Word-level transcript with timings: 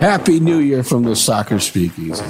Happy 0.00 0.40
New 0.40 0.60
Year 0.60 0.82
from 0.82 1.02
the 1.02 1.14
Soccer 1.14 1.60
Speakeasy. 1.60 2.24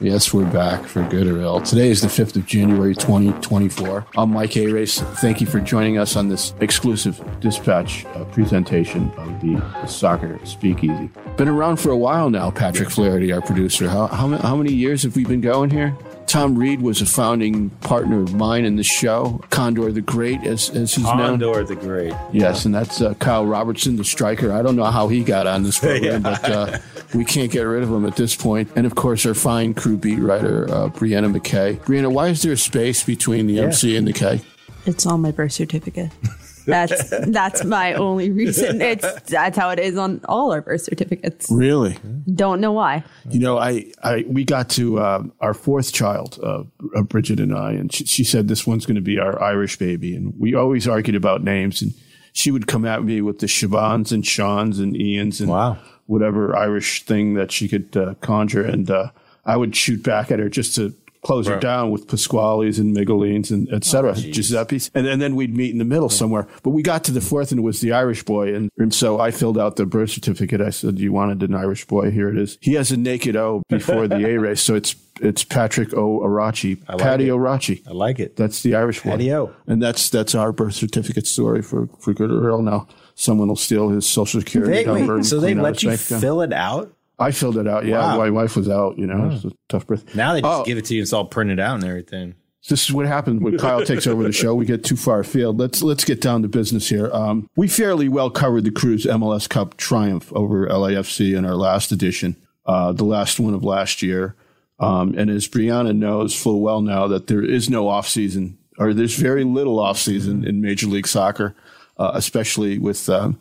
Yes, 0.00 0.34
we're 0.34 0.44
back 0.50 0.84
for 0.86 1.08
good 1.08 1.28
or 1.28 1.40
ill. 1.40 1.60
Today 1.60 1.88
is 1.88 2.00
the 2.00 2.08
5th 2.08 2.34
of 2.34 2.46
January, 2.46 2.96
2024. 2.96 4.04
I'm 4.16 4.32
Mike 4.32 4.56
Arace. 4.56 4.98
Thank 5.20 5.40
you 5.40 5.46
for 5.46 5.60
joining 5.60 5.96
us 5.96 6.16
on 6.16 6.28
this 6.28 6.52
exclusive 6.58 7.22
dispatch 7.38 8.04
uh, 8.06 8.24
presentation 8.24 9.08
of 9.12 9.40
the, 9.40 9.86
Soccer 9.86 10.44
Speakeasy. 10.44 11.10
Been 11.36 11.46
around 11.48 11.76
for 11.76 11.90
a 11.90 11.96
while 11.96 12.28
now, 12.28 12.50
Patrick 12.50 12.90
Flaherty, 12.90 13.32
our 13.32 13.40
producer. 13.40 13.88
How, 13.88 14.08
how, 14.08 14.26
how 14.38 14.56
many 14.56 14.72
years 14.72 15.04
have 15.04 15.14
we 15.14 15.24
been 15.24 15.40
going 15.40 15.70
here? 15.70 15.96
Tom 16.26 16.56
Reed 16.56 16.80
was 16.80 17.00
a 17.00 17.06
founding 17.06 17.70
partner 17.70 18.22
of 18.22 18.34
mine 18.34 18.64
in 18.64 18.76
the 18.76 18.82
show. 18.82 19.42
Condor 19.50 19.92
the 19.92 20.00
Great, 20.00 20.42
as, 20.42 20.70
as 20.70 20.94
he's 20.94 21.04
Condor 21.04 21.22
known. 21.22 21.40
Condor 21.40 21.64
the 21.64 21.76
Great. 21.76 22.12
Yes, 22.32 22.64
and 22.64 22.74
that's 22.74 23.00
uh, 23.00 23.14
Kyle 23.14 23.46
Robertson, 23.46 23.96
the 23.96 24.04
striker. 24.04 24.52
I 24.52 24.62
don't 24.62 24.76
know 24.76 24.84
how 24.84 25.08
he 25.08 25.22
got 25.22 25.46
on 25.46 25.62
this 25.62 25.78
program, 25.80 26.02
yeah. 26.02 26.18
but 26.18 26.50
uh, 26.50 26.78
we 27.14 27.24
can't 27.24 27.50
get 27.50 27.62
rid 27.62 27.82
of 27.82 27.90
him 27.90 28.06
at 28.06 28.16
this 28.16 28.34
point. 28.34 28.70
And 28.76 28.86
of 28.86 28.94
course, 28.94 29.24
our 29.26 29.34
fine 29.34 29.74
crew 29.74 29.96
beat 29.96 30.18
writer, 30.18 30.68
uh, 30.68 30.88
Brianna 30.88 31.32
Mac 31.32 31.44
Kay. 31.44 31.80
Brianna, 31.84 32.12
why 32.12 32.28
is 32.28 32.42
there 32.42 32.52
a 32.52 32.56
space 32.56 33.02
between 33.02 33.46
the 33.46 33.54
yeah. 33.54 33.62
MC 33.62 33.96
and 33.96 34.06
the 34.06 34.12
K? 34.12 34.40
It's 34.86 35.06
on 35.06 35.22
my 35.22 35.30
birth 35.30 35.52
certificate. 35.52 36.10
That's 36.66 37.10
that's 37.10 37.64
my 37.64 37.94
only 37.94 38.30
reason. 38.30 38.80
It's 38.94 39.22
that's 39.22 39.56
how 39.56 39.70
it 39.70 39.78
is 39.78 39.96
on 39.96 40.20
all 40.26 40.52
our 40.52 40.60
birth 40.60 40.82
certificates. 40.82 41.50
Really? 41.50 41.96
Don't 42.32 42.60
know 42.60 42.72
why. 42.72 43.02
You 43.30 43.40
know, 43.40 43.58
I, 43.58 43.92
I 44.02 44.24
we 44.28 44.44
got 44.44 44.68
to 44.70 44.98
uh, 44.98 45.22
our 45.40 45.54
fourth 45.54 45.92
child, 45.92 46.38
uh, 46.42 46.64
Bridget 47.02 47.40
and 47.40 47.54
I, 47.54 47.72
and 47.72 47.92
she, 47.92 48.04
she 48.04 48.24
said 48.24 48.48
this 48.48 48.66
one's 48.66 48.86
going 48.86 48.96
to 48.96 49.00
be 49.00 49.18
our 49.18 49.42
Irish 49.42 49.78
baby, 49.78 50.14
and 50.14 50.34
we 50.38 50.54
always 50.54 50.86
argued 50.86 51.16
about 51.16 51.42
names, 51.42 51.80
and 51.82 51.94
she 52.32 52.50
would 52.50 52.66
come 52.66 52.84
at 52.84 53.02
me 53.02 53.20
with 53.20 53.38
the 53.38 53.46
Siobhans 53.46 54.12
and 54.12 54.26
Sean's 54.26 54.78
and 54.78 54.96
Ian's 54.96 55.40
and 55.40 55.50
wow. 55.50 55.78
whatever 56.06 56.54
Irish 56.54 57.04
thing 57.04 57.34
that 57.34 57.50
she 57.50 57.68
could 57.68 57.96
uh, 57.96 58.14
conjure, 58.20 58.64
and 58.64 58.90
uh, 58.90 59.10
I 59.44 59.56
would 59.56 59.74
shoot 59.74 60.02
back 60.02 60.30
at 60.30 60.38
her 60.38 60.48
just 60.48 60.74
to 60.76 60.94
close 61.24 61.48
right. 61.48 61.54
her 61.54 61.60
down 61.60 61.90
with 61.90 62.06
Pasquale's 62.06 62.78
and 62.78 62.96
Miguelines 62.96 63.50
and 63.50 63.68
et 63.70 63.76
oh, 63.76 63.80
cetera, 63.80 64.10
oh, 64.10 64.14
Giuseppe's. 64.14 64.90
And, 64.94 65.06
and, 65.06 65.20
then 65.20 65.34
we'd 65.34 65.56
meet 65.56 65.72
in 65.72 65.78
the 65.78 65.84
middle 65.84 66.08
yeah. 66.10 66.16
somewhere. 66.16 66.46
But 66.62 66.70
we 66.70 66.82
got 66.82 67.02
to 67.04 67.12
the 67.12 67.20
fourth 67.20 67.50
and 67.50 67.60
it 67.60 67.62
was 67.62 67.80
the 67.80 67.92
Irish 67.92 68.22
boy. 68.22 68.54
And, 68.54 68.70
and, 68.78 68.94
so 68.94 69.18
I 69.18 69.30
filled 69.30 69.58
out 69.58 69.76
the 69.76 69.86
birth 69.86 70.10
certificate. 70.10 70.60
I 70.60 70.70
said, 70.70 70.98
you 70.98 71.12
wanted 71.12 71.42
an 71.42 71.54
Irish 71.54 71.86
boy. 71.86 72.10
Here 72.10 72.28
it 72.28 72.38
is. 72.38 72.58
He 72.60 72.74
has 72.74 72.92
a 72.92 72.96
naked 72.96 73.36
O 73.36 73.62
before 73.68 74.06
the 74.06 74.24
A 74.26 74.38
race. 74.38 74.60
So 74.60 74.74
it's 74.74 74.94
it's 75.20 75.44
Patrick 75.44 75.94
O. 75.94 76.20
Arachi. 76.20 76.86
Like 76.88 76.98
Patty 76.98 77.28
Arachi. 77.28 77.86
I 77.86 77.92
like 77.92 78.18
it. 78.18 78.36
That's 78.36 78.62
the 78.62 78.74
Irish 78.74 79.02
boy. 79.02 79.10
Patty 79.10 79.32
O. 79.32 79.52
And 79.66 79.82
that's 79.82 80.10
that's 80.10 80.34
our 80.34 80.52
birth 80.52 80.74
certificate 80.74 81.26
story 81.26 81.62
for, 81.62 81.88
for 81.98 82.12
good 82.12 82.30
or 82.30 82.48
ill. 82.48 82.62
Now 82.62 82.88
someone 83.14 83.48
will 83.48 83.56
steal 83.56 83.90
his 83.90 84.06
social 84.06 84.40
security 84.40 84.72
they, 84.72 84.84
number. 84.84 85.16
Wait, 85.16 85.24
so 85.24 85.40
they 85.40 85.54
let 85.54 85.82
you 85.82 85.96
fill 85.96 86.40
it 86.42 86.52
out? 86.52 86.94
I 87.18 87.30
filled 87.30 87.58
it 87.58 87.68
out. 87.68 87.84
Yeah, 87.84 87.98
wow. 87.98 88.18
my 88.18 88.30
wife 88.30 88.56
was 88.56 88.68
out. 88.68 88.98
You 88.98 89.06
know, 89.06 89.28
wow. 89.28 89.34
it's 89.34 89.44
a 89.44 89.52
tough 89.68 89.86
birth. 89.86 90.14
Now 90.14 90.32
they 90.32 90.40
just 90.40 90.60
oh, 90.60 90.64
give 90.64 90.78
it 90.78 90.84
to 90.86 90.94
you. 90.94 91.02
It's 91.02 91.12
all 91.12 91.24
printed 91.24 91.60
out 91.60 91.76
and 91.76 91.84
everything. 91.84 92.34
This 92.68 92.84
is 92.84 92.92
what 92.92 93.06
happens 93.06 93.42
when 93.42 93.58
Kyle 93.58 93.84
takes 93.86 94.06
over 94.06 94.22
the 94.22 94.32
show. 94.32 94.54
We 94.54 94.64
get 94.64 94.84
too 94.84 94.96
far 94.96 95.20
afield. 95.20 95.58
Let's 95.58 95.82
let's 95.82 96.04
get 96.04 96.20
down 96.20 96.42
to 96.42 96.48
business 96.48 96.88
here. 96.88 97.10
Um, 97.12 97.48
we 97.56 97.68
fairly 97.68 98.08
well 98.08 98.30
covered 98.30 98.64
the 98.64 98.70
Crews 98.70 99.04
MLS 99.04 99.48
Cup 99.48 99.76
triumph 99.76 100.32
over 100.32 100.66
LAFC 100.66 101.36
in 101.36 101.44
our 101.44 101.56
last 101.56 101.92
edition, 101.92 102.36
uh, 102.66 102.92
the 102.92 103.04
last 103.04 103.38
one 103.38 103.54
of 103.54 103.62
last 103.62 104.02
year. 104.02 104.34
Um, 104.80 105.14
and 105.16 105.30
as 105.30 105.46
Brianna 105.46 105.94
knows 105.94 106.34
full 106.34 106.60
well 106.60 106.80
now 106.80 107.06
that 107.06 107.28
there 107.28 107.44
is 107.44 107.70
no 107.70 107.86
off 107.86 108.08
season, 108.08 108.58
or 108.78 108.92
there's 108.92 109.14
very 109.14 109.44
little 109.44 109.78
off 109.78 109.98
season 109.98 110.44
in 110.44 110.60
Major 110.60 110.86
League 110.86 111.06
Soccer, 111.06 111.54
uh, 111.98 112.12
especially 112.14 112.78
with. 112.78 113.08
Um, 113.08 113.38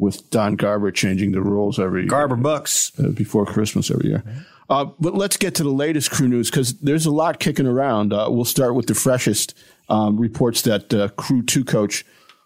with 0.00 0.28
Don 0.30 0.56
Garber 0.56 0.90
changing 0.90 1.32
the 1.32 1.42
rules 1.42 1.78
every 1.78 2.06
Garber 2.06 2.36
Bucks 2.36 2.92
uh, 2.98 3.08
before 3.08 3.44
Christmas 3.44 3.90
every 3.90 4.08
year. 4.08 4.24
Uh, 4.68 4.86
but 4.98 5.14
let's 5.14 5.36
get 5.36 5.54
to 5.56 5.62
the 5.62 5.70
latest 5.70 6.10
crew 6.10 6.28
news 6.28 6.50
because 6.50 6.74
there's 6.78 7.04
a 7.04 7.10
lot 7.10 7.38
kicking 7.38 7.66
around. 7.66 8.12
Uh, 8.12 8.26
we'll 8.30 8.44
start 8.44 8.74
with 8.74 8.86
the 8.86 8.94
freshest 8.94 9.54
um, 9.88 10.18
reports 10.18 10.62
that 10.62 10.92
uh, 10.94 11.08
Crew 11.10 11.42
Two 11.42 11.64
coach 11.64 12.04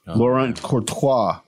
oh, 0.08 0.14
Laurent 0.14 0.56
man. 0.56 0.68
Courtois 0.68 1.40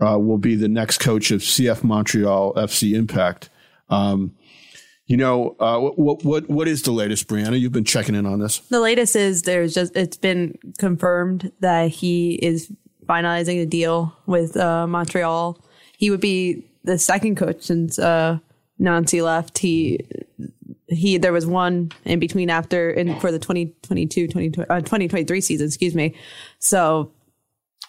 uh, 0.00 0.18
will 0.18 0.38
be 0.38 0.56
the 0.56 0.68
next 0.68 0.98
coach 0.98 1.30
of 1.30 1.42
CF 1.42 1.84
Montreal 1.84 2.54
FC 2.54 2.94
Impact. 2.94 3.48
Um, 3.88 4.34
you 5.06 5.16
know 5.16 5.54
uh, 5.60 5.78
what, 5.78 6.24
what 6.24 6.48
what 6.48 6.66
is 6.66 6.82
the 6.82 6.90
latest, 6.90 7.28
Brianna? 7.28 7.60
You've 7.60 7.72
been 7.72 7.84
checking 7.84 8.14
in 8.14 8.26
on 8.26 8.40
this. 8.40 8.58
The 8.58 8.80
latest 8.80 9.14
is 9.14 9.42
there's 9.42 9.74
just 9.74 9.94
it's 9.94 10.16
been 10.16 10.58
confirmed 10.78 11.52
that 11.60 11.90
he 11.90 12.34
is 12.34 12.72
finalizing 13.08 13.62
a 13.62 13.66
deal 13.66 14.16
with 14.26 14.56
uh, 14.56 14.86
Montreal. 14.86 15.58
He 15.96 16.10
would 16.10 16.20
be 16.20 16.64
the 16.84 16.98
second 16.98 17.36
coach 17.36 17.62
since 17.62 17.98
uh, 17.98 18.38
Nancy 18.78 19.22
left. 19.22 19.58
He 19.58 20.00
he 20.88 21.18
there 21.18 21.32
was 21.32 21.46
one 21.46 21.90
in 22.04 22.18
between 22.18 22.50
after 22.50 22.90
in 22.90 23.18
for 23.18 23.32
the 23.32 23.38
2022 23.38 24.26
uh, 24.70 24.80
2023 24.80 25.40
season 25.40 25.66
excuse 25.66 25.94
me 25.94 26.14
so 26.58 27.10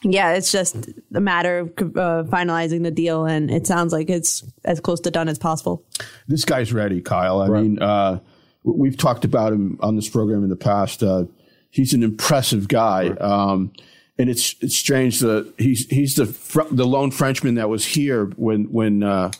yeah 0.03 0.33
it's 0.33 0.51
just 0.51 0.89
a 1.13 1.21
matter 1.21 1.59
of 1.59 1.69
uh, 1.79 2.23
finalizing 2.29 2.83
the 2.83 2.91
deal 2.91 3.25
and 3.25 3.51
it 3.51 3.67
sounds 3.67 3.93
like 3.93 4.09
it's 4.09 4.43
as 4.65 4.79
close 4.79 4.99
to 4.99 5.11
done 5.11 5.29
as 5.29 5.37
possible 5.37 5.83
this 6.27 6.43
guy's 6.43 6.73
ready 6.73 7.01
kyle 7.01 7.41
i 7.41 7.47
right. 7.47 7.61
mean 7.61 7.81
uh, 7.81 8.19
we've 8.63 8.97
talked 8.97 9.23
about 9.23 9.53
him 9.53 9.77
on 9.81 9.95
this 9.95 10.09
program 10.09 10.43
in 10.43 10.49
the 10.49 10.55
past 10.55 11.03
uh, 11.03 11.25
he's 11.69 11.93
an 11.93 12.03
impressive 12.03 12.67
guy 12.67 13.09
right. 13.09 13.21
um, 13.21 13.71
and 14.19 14.29
it's 14.29 14.55
it's 14.61 14.75
strange 14.75 15.19
that 15.19 15.53
he's 15.57 15.87
he's 15.87 16.15
the 16.15 16.25
fr- 16.25 16.61
the 16.71 16.85
lone 16.85 17.11
Frenchman 17.11 17.55
that 17.55 17.69
was 17.69 17.85
here 17.85 18.25
when 18.35 18.65
when 18.65 19.03
uh, 19.03 19.31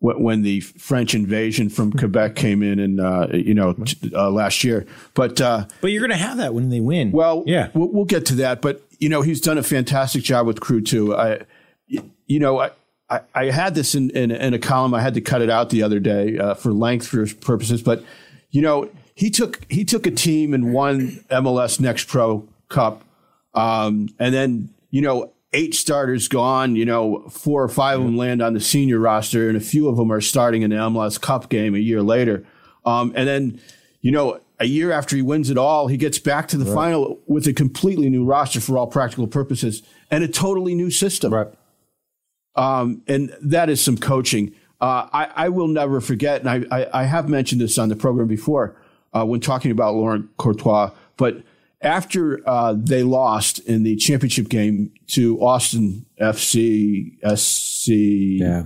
when 0.00 0.42
the 0.42 0.60
French 0.60 1.14
invasion 1.14 1.68
from 1.68 1.92
Quebec 1.92 2.34
came 2.34 2.62
in 2.62 2.78
and 2.78 3.00
uh, 3.00 3.28
you 3.32 3.54
know 3.54 3.72
t- 3.74 4.12
uh, 4.14 4.30
last 4.30 4.64
year. 4.64 4.86
But 5.14 5.40
uh, 5.40 5.66
but 5.80 5.88
you're 5.92 6.00
going 6.00 6.18
to 6.18 6.24
have 6.24 6.38
that 6.38 6.54
when 6.54 6.70
they 6.70 6.80
win. 6.80 7.12
Well, 7.12 7.44
yeah, 7.46 7.70
we'll, 7.74 7.88
we'll, 7.92 8.04
get 8.04 8.26
to 8.26 8.34
that. 8.36 8.60
But 8.60 8.82
you 8.98 9.08
know 9.08 9.22
he's 9.22 9.40
done 9.40 9.58
a 9.58 9.62
fantastic 9.62 10.22
job 10.22 10.46
with 10.46 10.60
Crew 10.60 10.80
too. 10.80 11.16
I 11.16 11.40
you 11.86 12.38
know 12.40 12.60
I. 12.60 12.70
I, 13.08 13.20
I 13.36 13.44
had 13.52 13.76
this 13.76 13.94
in, 13.94 14.10
in, 14.10 14.32
in, 14.32 14.52
a 14.52 14.58
column. 14.58 14.92
I 14.92 15.00
had 15.00 15.14
to 15.14 15.20
cut 15.20 15.40
it 15.40 15.48
out 15.48 15.70
the 15.70 15.84
other 15.84 16.00
day 16.00 16.38
uh, 16.38 16.54
for 16.54 16.72
length 16.72 17.14
purposes, 17.40 17.80
but 17.80 18.02
you 18.50 18.60
know 18.60 18.90
he 19.14 19.30
took 19.30 19.64
he 19.70 19.84
took 19.84 20.08
a 20.08 20.10
team 20.10 20.52
and 20.52 20.72
won 20.72 21.24
MLS 21.30 21.78
Next 21.78 22.08
Pro 22.08 22.48
Cup 22.68 23.05
um, 23.56 24.10
and 24.18 24.34
then, 24.34 24.74
you 24.90 25.00
know, 25.00 25.32
eight 25.52 25.74
starters 25.74 26.28
gone, 26.28 26.76
you 26.76 26.84
know, 26.84 27.26
four 27.30 27.62
or 27.62 27.68
five 27.68 27.98
of 27.98 28.04
them 28.04 28.16
land 28.16 28.42
on 28.42 28.52
the 28.52 28.60
senior 28.60 28.98
roster, 28.98 29.48
and 29.48 29.56
a 29.56 29.60
few 29.60 29.88
of 29.88 29.96
them 29.96 30.12
are 30.12 30.20
starting 30.20 30.62
in 30.62 30.70
the 30.70 30.76
MLS 30.76 31.20
Cup 31.20 31.48
game 31.48 31.74
a 31.74 31.78
year 31.78 32.02
later. 32.02 32.46
Um, 32.84 33.12
and 33.16 33.26
then, 33.26 33.60
you 34.02 34.12
know, 34.12 34.40
a 34.60 34.66
year 34.66 34.92
after 34.92 35.16
he 35.16 35.22
wins 35.22 35.50
it 35.50 35.58
all, 35.58 35.88
he 35.88 35.96
gets 35.96 36.18
back 36.18 36.48
to 36.48 36.58
the 36.58 36.66
right. 36.66 36.74
final 36.74 37.20
with 37.26 37.46
a 37.46 37.52
completely 37.52 38.10
new 38.10 38.24
roster 38.24 38.60
for 38.60 38.76
all 38.78 38.86
practical 38.86 39.26
purposes 39.26 39.82
and 40.10 40.22
a 40.22 40.28
totally 40.28 40.74
new 40.74 40.90
system. 40.90 41.32
Right. 41.32 41.48
Um, 42.54 43.02
and 43.06 43.34
that 43.40 43.68
is 43.68 43.82
some 43.82 43.98
coaching. 43.98 44.54
Uh, 44.80 45.08
I, 45.12 45.30
I, 45.36 45.48
will 45.50 45.68
never 45.68 46.00
forget, 46.00 46.40
and 46.42 46.48
I, 46.48 46.64
I, 46.70 47.00
I, 47.00 47.04
have 47.04 47.28
mentioned 47.28 47.60
this 47.60 47.78
on 47.78 47.88
the 47.88 47.96
program 47.96 48.28
before 48.28 48.76
uh, 49.14 49.24
when 49.24 49.40
talking 49.40 49.70
about 49.70 49.94
Laurent 49.94 50.34
Courtois, 50.36 50.90
but– 51.16 51.42
after 51.86 52.40
uh, 52.48 52.74
they 52.76 53.04
lost 53.04 53.60
in 53.60 53.84
the 53.84 53.94
championship 53.94 54.48
game 54.48 54.92
to 55.06 55.40
Austin 55.40 56.04
FC 56.20 57.16
SC 57.38 57.88
yeah. 58.42 58.64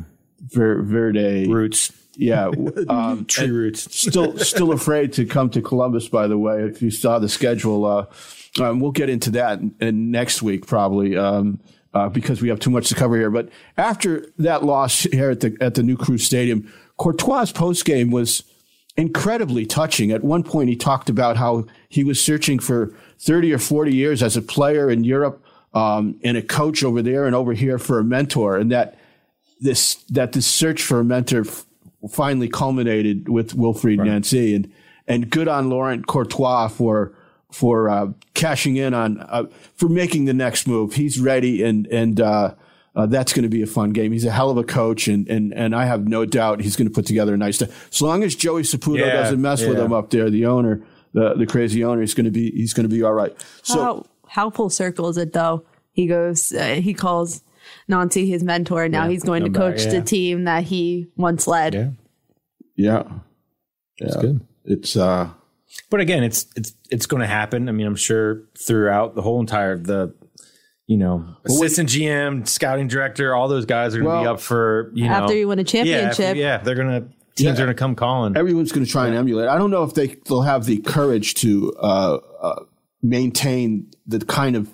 Ver, 0.49 0.83
Verde 0.83 1.47
Roots. 1.47 1.93
Yeah, 2.17 2.51
um, 2.89 3.25
tree 3.29 3.51
roots. 3.51 3.95
still, 3.95 4.37
still 4.39 4.73
afraid 4.73 5.13
to 5.15 5.27
come 5.27 5.51
to 5.51 5.61
Columbus. 5.61 6.09
By 6.09 6.27
the 6.27 6.39
way, 6.39 6.65
if 6.65 6.83
you 6.83 6.91
saw 6.91 7.19
the 7.19 7.29
schedule, 7.29 7.85
uh, 7.85 8.07
um, 8.61 8.81
we'll 8.81 8.91
get 8.91 9.11
into 9.11 9.31
that 9.33 9.61
in, 9.81 10.11
next 10.11 10.43
week 10.43 10.67
probably 10.67 11.17
um, 11.17 11.61
uh, 11.93 12.09
because 12.09 12.41
we 12.41 12.49
have 12.49 12.59
too 12.59 12.71
much 12.71 12.89
to 12.89 12.95
cover 12.95 13.17
here. 13.17 13.31
But 13.31 13.51
after 13.77 14.27
that 14.39 14.65
loss 14.65 15.03
here 15.03 15.31
at 15.31 15.41
the 15.41 15.57
at 15.61 15.75
the 15.75 15.83
New 15.83 15.97
Crew 15.97 16.19
Stadium, 16.19 16.73
Courtois' 16.99 17.53
post 17.53 17.85
game 17.85 18.11
was 18.11 18.43
incredibly 18.97 19.67
touching. 19.67 20.11
At 20.11 20.25
one 20.25 20.43
point, 20.43 20.69
he 20.69 20.77
talked 20.77 21.09
about 21.09 21.37
how 21.37 21.67
he 21.89 22.05
was 22.05 22.21
searching 22.21 22.59
for 22.59 22.95
30 23.19 23.53
or 23.53 23.59
40 23.59 23.95
years 23.95 24.23
as 24.23 24.37
a 24.37 24.43
player 24.43 24.91
in 24.91 25.05
Europe 25.05 25.45
um, 25.75 26.19
and 26.23 26.37
a 26.37 26.43
coach 26.43 26.83
over 26.83 27.03
there 27.03 27.27
and 27.27 27.35
over 27.35 27.53
here 27.53 27.79
for 27.79 27.99
a 27.99 28.05
mentor, 28.05 28.57
and 28.57 28.71
that 28.73 28.99
this 29.61 29.97
that 30.11 30.33
this 30.33 30.47
search 30.47 30.83
for 30.83 31.01
a 31.01 31.05
mentor 31.05 31.43
f- 31.43 31.67
finally 32.11 32.49
culminated 32.49 33.29
with 33.29 33.57
Wilfried 33.57 33.99
right. 33.99 34.09
Nancy, 34.09 34.55
and 34.55 34.73
and 35.07 35.31
good 35.31 35.49
on 35.49 35.71
Laurent 35.71 36.07
Courtois 36.07 36.69
for 36.69 37.13
for 37.53 37.89
uh, 37.89 38.09
cashing 38.35 38.77
in 38.77 38.95
on 38.95 39.19
uh, 39.21 39.45
for 39.77 39.89
making 39.89 40.25
the 40.25 40.35
next 40.35 40.67
move. 40.67 40.95
He's 40.95 41.21
ready, 41.21 41.63
and 41.63 41.87
and 41.89 42.21
uh, 42.21 42.55
uh, 42.95 43.07
that's 43.07 43.33
going 43.33 43.45
to 43.45 43.49
be 43.49 43.63
a 43.63 43.67
fun 43.67 43.91
game. 43.93 44.13
He's 44.13 44.25
a 44.25 44.31
hell 44.31 44.51
of 44.51 44.57
a 44.57 44.65
coach, 44.65 45.09
and 45.09 45.29
and 45.29 45.53
and 45.55 45.75
I 45.75 45.85
have 45.85 46.09
no 46.09 46.25
doubt 46.25 46.61
he's 46.61 46.77
going 46.77 46.89
to 46.89 46.95
put 46.95 47.07
together 47.07 47.35
a 47.35 47.37
nice. 47.37 47.59
T- 47.59 47.67
as 47.91 48.03
long 48.03 48.23
as 48.25 48.35
Joey 48.35 48.63
Saputo 48.63 48.99
yeah, 48.99 49.13
doesn't 49.13 49.41
mess 49.41 49.63
yeah. 49.63 49.69
with 49.69 49.79
him 49.79 49.93
up 49.93 50.11
there, 50.11 50.29
the 50.31 50.47
owner, 50.47 50.83
the 51.13 51.35
the 51.35 51.47
crazy 51.47 51.85
owner, 51.85 52.01
he's 52.01 52.15
going 52.15 52.25
to 52.25 52.31
be 52.31 52.51
he's 52.51 52.73
going 52.73 52.89
to 52.89 52.95
be 52.95 53.03
all 53.03 53.13
right. 53.13 53.33
So 53.63 53.83
how, 53.83 54.07
how 54.29 54.51
full 54.51 54.71
circle 54.71 55.09
is 55.09 55.17
it 55.17 55.33
though? 55.33 55.65
He 55.93 56.07
goes, 56.07 56.53
uh, 56.53 56.81
he 56.83 56.95
calls 56.95 57.43
Nancy 57.89 58.29
his 58.29 58.43
mentor. 58.43 58.85
and 58.85 58.93
Now 58.93 59.09
he's 59.09 59.23
going 59.23 59.43
to 59.43 59.51
come 59.51 59.71
back, 59.71 59.77
coach 59.77 59.85
yeah. 59.85 60.01
the 60.01 60.03
team 60.03 60.45
that 60.45 60.65
he 60.65 61.09
once 61.17 61.47
led. 61.47 61.75
Yeah, 61.75 61.91
Yeah. 62.77 63.03
that's 63.99 64.17
good. 64.17 64.41
It's 64.65 64.97
uh 64.97 65.31
But 65.91 66.01
again, 66.01 66.23
it's 66.23 66.47
it's 66.57 66.73
it's 66.91 67.07
going 67.07 67.21
to 67.21 67.27
happen. 67.27 67.69
I 67.69 67.73
mean, 67.73 67.87
I'm 67.87 67.97
sure 67.97 68.43
throughout 68.59 69.15
the 69.15 69.23
whole 69.23 69.41
entire 69.41 69.77
the 69.77 70.15
you 70.91 70.97
know 70.97 71.25
assistant 71.45 71.89
GM, 71.89 72.49
scouting 72.49 72.89
director, 72.89 73.33
all 73.33 73.47
those 73.47 73.65
guys 73.65 73.95
are 73.95 74.01
going 74.03 74.17
to 74.19 74.23
be 74.25 74.27
up 74.27 74.41
for 74.41 74.91
you 74.93 75.09
know 75.09 75.15
After 75.15 75.35
you 75.37 75.47
win 75.47 75.61
a 75.61 75.65
championship, 75.65 76.27
after- 76.27 76.35
yeah, 76.39 76.59
they're 76.59 76.75
going 76.75 76.89
to 76.89 77.01
teams 77.37 77.41
Yeah. 77.41 77.53
are 77.53 77.57
going 77.57 77.69
to 77.69 77.75
come 77.75 77.95
calling. 77.95 78.37
everyone's 78.37 78.73
going 78.73 78.85
to 78.85 78.91
try 78.91 79.07
and 79.07 79.15
emulate. 79.15 79.49
I 79.49 79.57
don't 79.57 79.71
know 79.71 79.85
if 79.85 79.95
they 79.95 80.09
they'll 80.27 80.43
have 80.43 80.65
the 80.67 80.79
courage 80.79 81.35
to 81.35 81.73
uh, 81.81 82.19
uh, 82.43 82.65
maintain 83.03 83.91
the 84.07 84.19
kind 84.19 84.57
of 84.57 84.69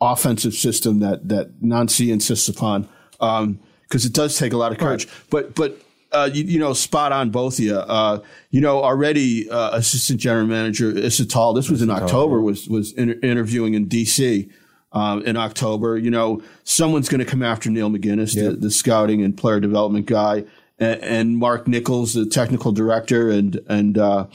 offensive 0.00 0.54
system 0.54 1.00
that 1.00 1.28
that 1.28 1.62
Nancy 1.62 2.10
insists 2.10 2.48
upon, 2.48 2.88
because 3.18 4.04
it 4.06 4.14
does 4.14 4.38
take 4.38 4.52
a 4.54 4.56
lot 4.56 4.72
of 4.72 4.78
courage. 4.78 5.06
But 5.28 5.54
but 5.54 5.78
uh, 6.12 6.30
you, 6.32 6.44
you 6.44 6.58
know, 6.58 6.72
spot 6.72 7.12
on 7.12 7.30
both 7.30 7.58
of 7.58 7.64
you. 7.64 7.76
Uh, 7.76 8.20
you 8.50 8.60
know, 8.60 8.82
already 8.82 9.48
uh, 9.50 9.70
assistant 9.76 10.20
general 10.20 10.46
manager 10.46 10.90
Issa 10.90 11.26
Tall. 11.26 11.52
This 11.52 11.68
was 11.70 11.82
in 11.82 11.90
October. 11.90 12.40
Was 12.40 12.66
was 12.68 12.92
inter- 12.94 13.18
interviewing 13.22 13.74
in 13.74 13.86
D.C. 13.86 14.48
Um, 14.92 15.22
in 15.22 15.36
October. 15.36 15.96
You 15.96 16.10
know, 16.10 16.42
someone's 16.64 17.08
going 17.08 17.20
to 17.20 17.24
come 17.24 17.44
after 17.44 17.70
Neil 17.70 17.88
McGinnis, 17.90 18.34
the, 18.34 18.56
the 18.56 18.72
scouting 18.72 19.22
and 19.22 19.36
player 19.36 19.60
development 19.60 20.06
guy, 20.06 20.42
and, 20.80 21.00
and 21.00 21.38
Mark 21.38 21.68
Nichols, 21.68 22.14
the 22.14 22.26
technical 22.26 22.72
director, 22.72 23.30
and 23.30 23.60
and 23.68 23.96
uh, 23.96 24.26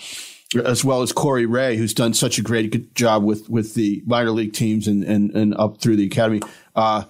as 0.64 0.86
well 0.86 1.02
as 1.02 1.12
Corey 1.12 1.46
Ray, 1.46 1.76
who's 1.76 1.94
done 1.94 2.14
such 2.14 2.38
a 2.38 2.42
great 2.42 2.96
job 2.96 3.24
with 3.24 3.50
with 3.50 3.74
the 3.74 4.02
minor 4.06 4.32
league 4.32 4.54
teams 4.54 4.88
and 4.88 5.04
and, 5.04 5.32
and 5.32 5.54
up 5.56 5.82
through 5.82 5.98
the 5.98 6.06
academy. 6.06 6.42
Uh, 6.74 7.04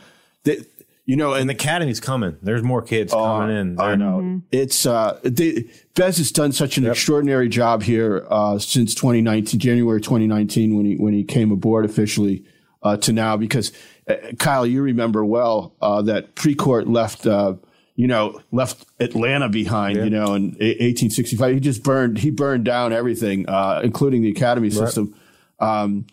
they, 0.44 0.66
you 1.06 1.16
know, 1.16 1.34
and 1.34 1.42
and 1.42 1.50
the 1.52 1.54
academy's 1.54 2.00
coming. 2.00 2.36
There's 2.42 2.64
more 2.64 2.82
kids 2.82 3.14
coming 3.14 3.56
in. 3.56 3.80
I 3.80 3.90
They're- 3.90 3.98
know. 3.98 4.42
It's 4.52 4.88
uh, 4.88 5.20
they, 5.24 5.70
Bez 5.94 6.18
has 6.18 6.32
done 6.32 6.52
such 6.52 6.80
an 6.80 6.88
extraordinary 6.88 7.48
job 7.48 7.84
here 7.84 8.26
uh, 8.32 8.58
since 8.58 8.96
2019, 8.96 9.60
January 9.60 10.02
2019, 10.02 10.76
when 10.76 10.86
he 10.88 10.96
when 10.96 11.14
he 11.14 11.24
came 11.24 11.52
aboard 11.52 11.86
officially 11.86 12.44
uh, 12.86 12.98
to 12.98 13.12
now. 13.12 13.36
Because 13.36 13.74
uh, 14.08 14.16
Kyle, 14.40 14.66
you 14.66 14.82
remember 14.82 15.26
well 15.26 15.74
uh, 15.82 16.02
that 16.04 16.36
Precourt 16.36 16.88
left. 16.88 17.28
Uh, 17.28 17.56
you 17.98 18.08
know, 18.08 18.42
left 18.52 18.86
Atlanta 19.00 19.48
behind. 19.48 19.96
You 19.96 20.10
know, 20.10 20.34
in 20.34 20.48
1865, 20.50 21.54
he 21.54 21.60
just 21.62 21.82
burned. 21.82 22.18
He 22.18 22.30
burned 22.30 22.66
down 22.66 22.92
everything, 22.92 23.48
uh, 23.48 23.80
including 23.86 24.22
the 24.22 24.32
academy 24.32 24.70
system. 24.70 25.16
Um, 25.62 26.06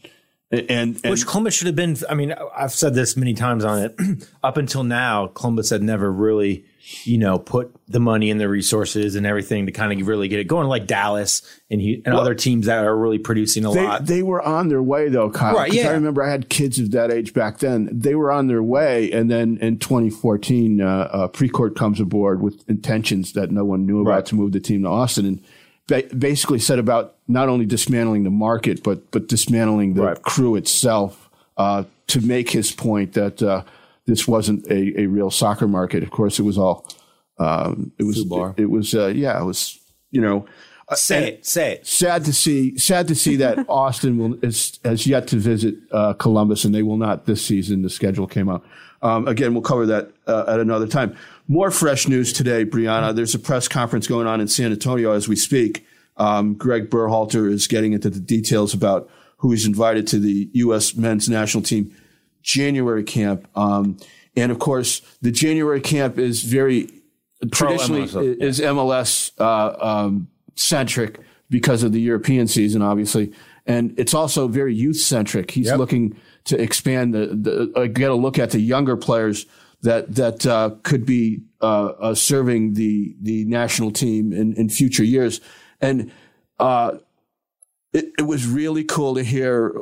and, 0.53 1.01
and 1.03 1.11
Which 1.11 1.27
Columbus 1.27 1.55
should 1.55 1.67
have 1.67 1.77
been. 1.77 1.97
I 2.11 2.15
mean, 2.15 2.35
I've 2.57 2.73
said 2.73 2.95
this 2.95 3.17
many 3.17 3.35
times 3.35 3.65
on 3.65 3.79
it. 3.83 4.29
Up 4.43 4.57
until 4.57 4.85
now, 4.85 5.29
Columbus 5.29 5.71
had 5.71 5.83
never 5.83 6.13
really, 6.13 6.65
you 7.05 7.17
know, 7.17 7.39
put 7.39 7.75
the 7.89 8.01
money 8.01 8.31
and 8.31 8.39
the 8.41 8.49
resources 8.49 9.15
and 9.15 9.25
everything 9.27 9.67
to 9.67 9.73
kind 9.73 9.99
of 10.01 10.07
really 10.07 10.29
get 10.29 10.41
it 10.41 10.45
going, 10.49 10.69
like 10.69 10.87
Dallas 10.87 11.41
and 11.71 11.81
he, 11.81 12.03
and 12.05 12.15
other 12.15 12.35
teams 12.35 12.67
that 12.67 12.85
are 12.85 12.97
really 12.97 13.19
producing 13.19 13.65
a 13.65 13.73
They, 13.73 13.85
lot. 13.87 14.05
they 14.07 14.23
were 14.23 14.43
on 14.43 14.69
their 14.69 14.83
way 14.83 15.09
though, 15.09 15.31
Kyle. 15.31 15.55
Right, 15.55 15.69
'cause 15.71 15.77
yeah. 15.79 15.89
I 15.89 15.93
remember 15.93 16.23
I 16.23 16.31
had 16.31 16.49
kids 16.51 16.79
of 16.79 16.91
that 16.91 17.11
age 17.11 17.33
back 17.33 17.59
then. 17.59 17.89
They 17.93 18.15
were 18.15 18.31
on 18.33 18.49
their 18.49 18.63
way, 18.63 19.11
and 19.13 19.31
then 19.31 19.59
in 19.63 19.79
2014, 19.79 20.81
uh, 20.81 20.87
uh, 20.87 21.29
Precourt 21.29 21.77
comes 21.77 22.01
aboard 22.01 22.43
with 22.43 22.63
intentions 22.69 23.33
that 23.35 23.51
no 23.51 23.65
one 23.65 23.87
knew 23.87 24.01
about 24.01 24.11
Right. 24.11 24.27
to 24.27 24.35
move 24.35 24.53
the 24.53 24.61
team 24.61 24.83
to 24.83 24.89
Austin, 24.89 25.25
and 25.27 25.41
ba- 25.89 26.05
basically 26.17 26.59
said 26.59 26.79
about 26.79 27.17
not 27.29 27.49
only 27.49 27.67
dismantling 27.67 28.25
the 28.25 28.31
market, 28.31 28.83
but 28.83 29.11
but 29.11 29.29
dismantling 29.29 29.95
the 29.95 30.03
Right. 30.03 30.23
crew 30.23 30.57
itself 30.57 31.29
uh, 31.57 31.85
to 32.09 32.21
make 32.21 32.51
his 32.51 32.71
point 32.73 33.13
that 33.15 33.43
uh, 33.43 33.63
this 34.07 34.27
wasn't 34.29 34.67
a, 34.71 35.01
a 35.03 35.07
real 35.07 35.31
soccer 35.31 35.69
market. 35.69 36.03
Of 36.03 36.11
course, 36.11 36.39
it 36.39 36.43
was 36.43 36.59
all. 36.59 36.87
Um, 37.39 37.93
it 37.99 38.05
was. 38.05 38.25
Fubar. 38.25 38.59
It, 38.59 38.67
was. 38.71 38.95
Uh, 38.95 39.09
yeah. 39.09 39.41
It 39.41 39.45
was. 39.45 39.79
You 40.11 40.21
know. 40.21 40.47
Uh, 40.89 40.95
say 40.95 41.29
it, 41.29 41.47
say 41.47 41.73
it. 41.75 41.87
sad 41.87 42.25
to 42.25 42.33
see 42.33 42.77
sad 42.79 43.09
to 43.09 43.15
see 43.15 43.37
that 43.37 43.65
Austin 43.69 44.19
will 44.19 44.45
is, 44.45 44.79
has 44.85 45.07
yet 45.07 45.27
to 45.29 45.37
visit 45.37 45.75
uh, 45.93 46.13
Columbus 46.15 46.65
and 46.65 46.75
they 46.75 46.83
will 46.83 46.97
not 46.97 47.27
this 47.27 47.45
season. 47.45 47.83
The 47.83 47.91
schedule 47.91 48.27
came 48.27 48.49
out. 48.49 48.65
Um, 49.03 49.27
again, 49.27 49.53
we'll 49.53 49.63
cover 49.63 49.87
that 49.87 50.13
uh, 50.27 50.45
at 50.47 50.61
another 50.61 50.87
time. 50.87 51.17
More 51.49 51.71
fresh 51.71 52.07
news 52.07 52.33
today, 52.33 52.65
Brianna. 52.65 53.15
There's 53.15 53.35
a 53.35 53.39
press 53.39 53.67
conference 53.67 54.07
going 54.07 54.27
on 54.27 54.41
in 54.41 54.49
San 54.49 54.71
Antonio 54.71 55.13
as 55.13 55.29
we 55.29 55.37
speak. 55.37 55.85
Um, 56.17 56.55
Greg 56.55 56.89
Berhalter 56.89 57.51
is 57.51 57.67
getting 57.67 57.95
into 57.95 58.11
the 58.11 58.21
details 58.21 58.75
about 58.75 59.11
who 59.39 59.51
he's 59.51 59.67
invited 59.67 60.07
to 60.09 60.21
the 60.21 60.49
U.S. 60.53 60.95
men's 60.95 61.29
national 61.29 61.65
team 61.65 61.93
January 62.43 63.03
camp. 63.03 63.49
Um, 63.57 63.99
and 64.37 64.53
of 64.53 64.59
course, 64.59 65.01
the 65.21 65.33
January 65.33 65.81
camp 65.81 66.19
is 66.19 66.43
very 66.43 66.89
traditionally 67.51 68.07
MLS, 68.07 68.41
is 68.41 68.61
MLS 68.61 69.33
uh, 69.41 69.77
um, 69.85 70.29
centric 70.55 71.19
because 71.51 71.83
of 71.83 71.93
the 71.93 72.01
European 72.01 72.47
season, 72.47 72.83
obviously, 72.83 73.33
and 73.67 73.95
it's 73.99 74.15
also 74.15 74.49
very 74.49 74.75
youth 74.75 74.97
centric. 74.97 75.51
He's 75.51 75.67
Yep. 75.67 75.79
looking 75.79 76.17
to 76.45 76.61
expand 76.61 77.15
the, 77.15 77.27
the 77.27 77.73
uh, 77.77 77.87
get 77.87 78.11
a 78.11 78.15
look 78.15 78.39
at 78.39 78.51
the 78.51 78.61
younger 78.61 78.97
players 78.97 79.47
that 79.83 80.15
that 80.15 80.47
uh, 80.47 80.71
could 80.83 81.05
be 81.05 81.43
uh, 81.61 81.87
uh, 82.01 82.15
serving 82.15 82.75
the 82.75 83.15
the 83.21 83.45
national 83.45 83.91
team 83.91 84.33
in, 84.33 84.55
in 84.55 84.69
future 84.69 85.05
years, 85.05 85.41
and 85.81 86.11
uh, 86.59 86.93
it, 87.93 88.13
it 88.19 88.23
was 88.23 88.47
really 88.47 88.85
cool 88.85 89.15
to 89.15 89.23
hear 89.23 89.75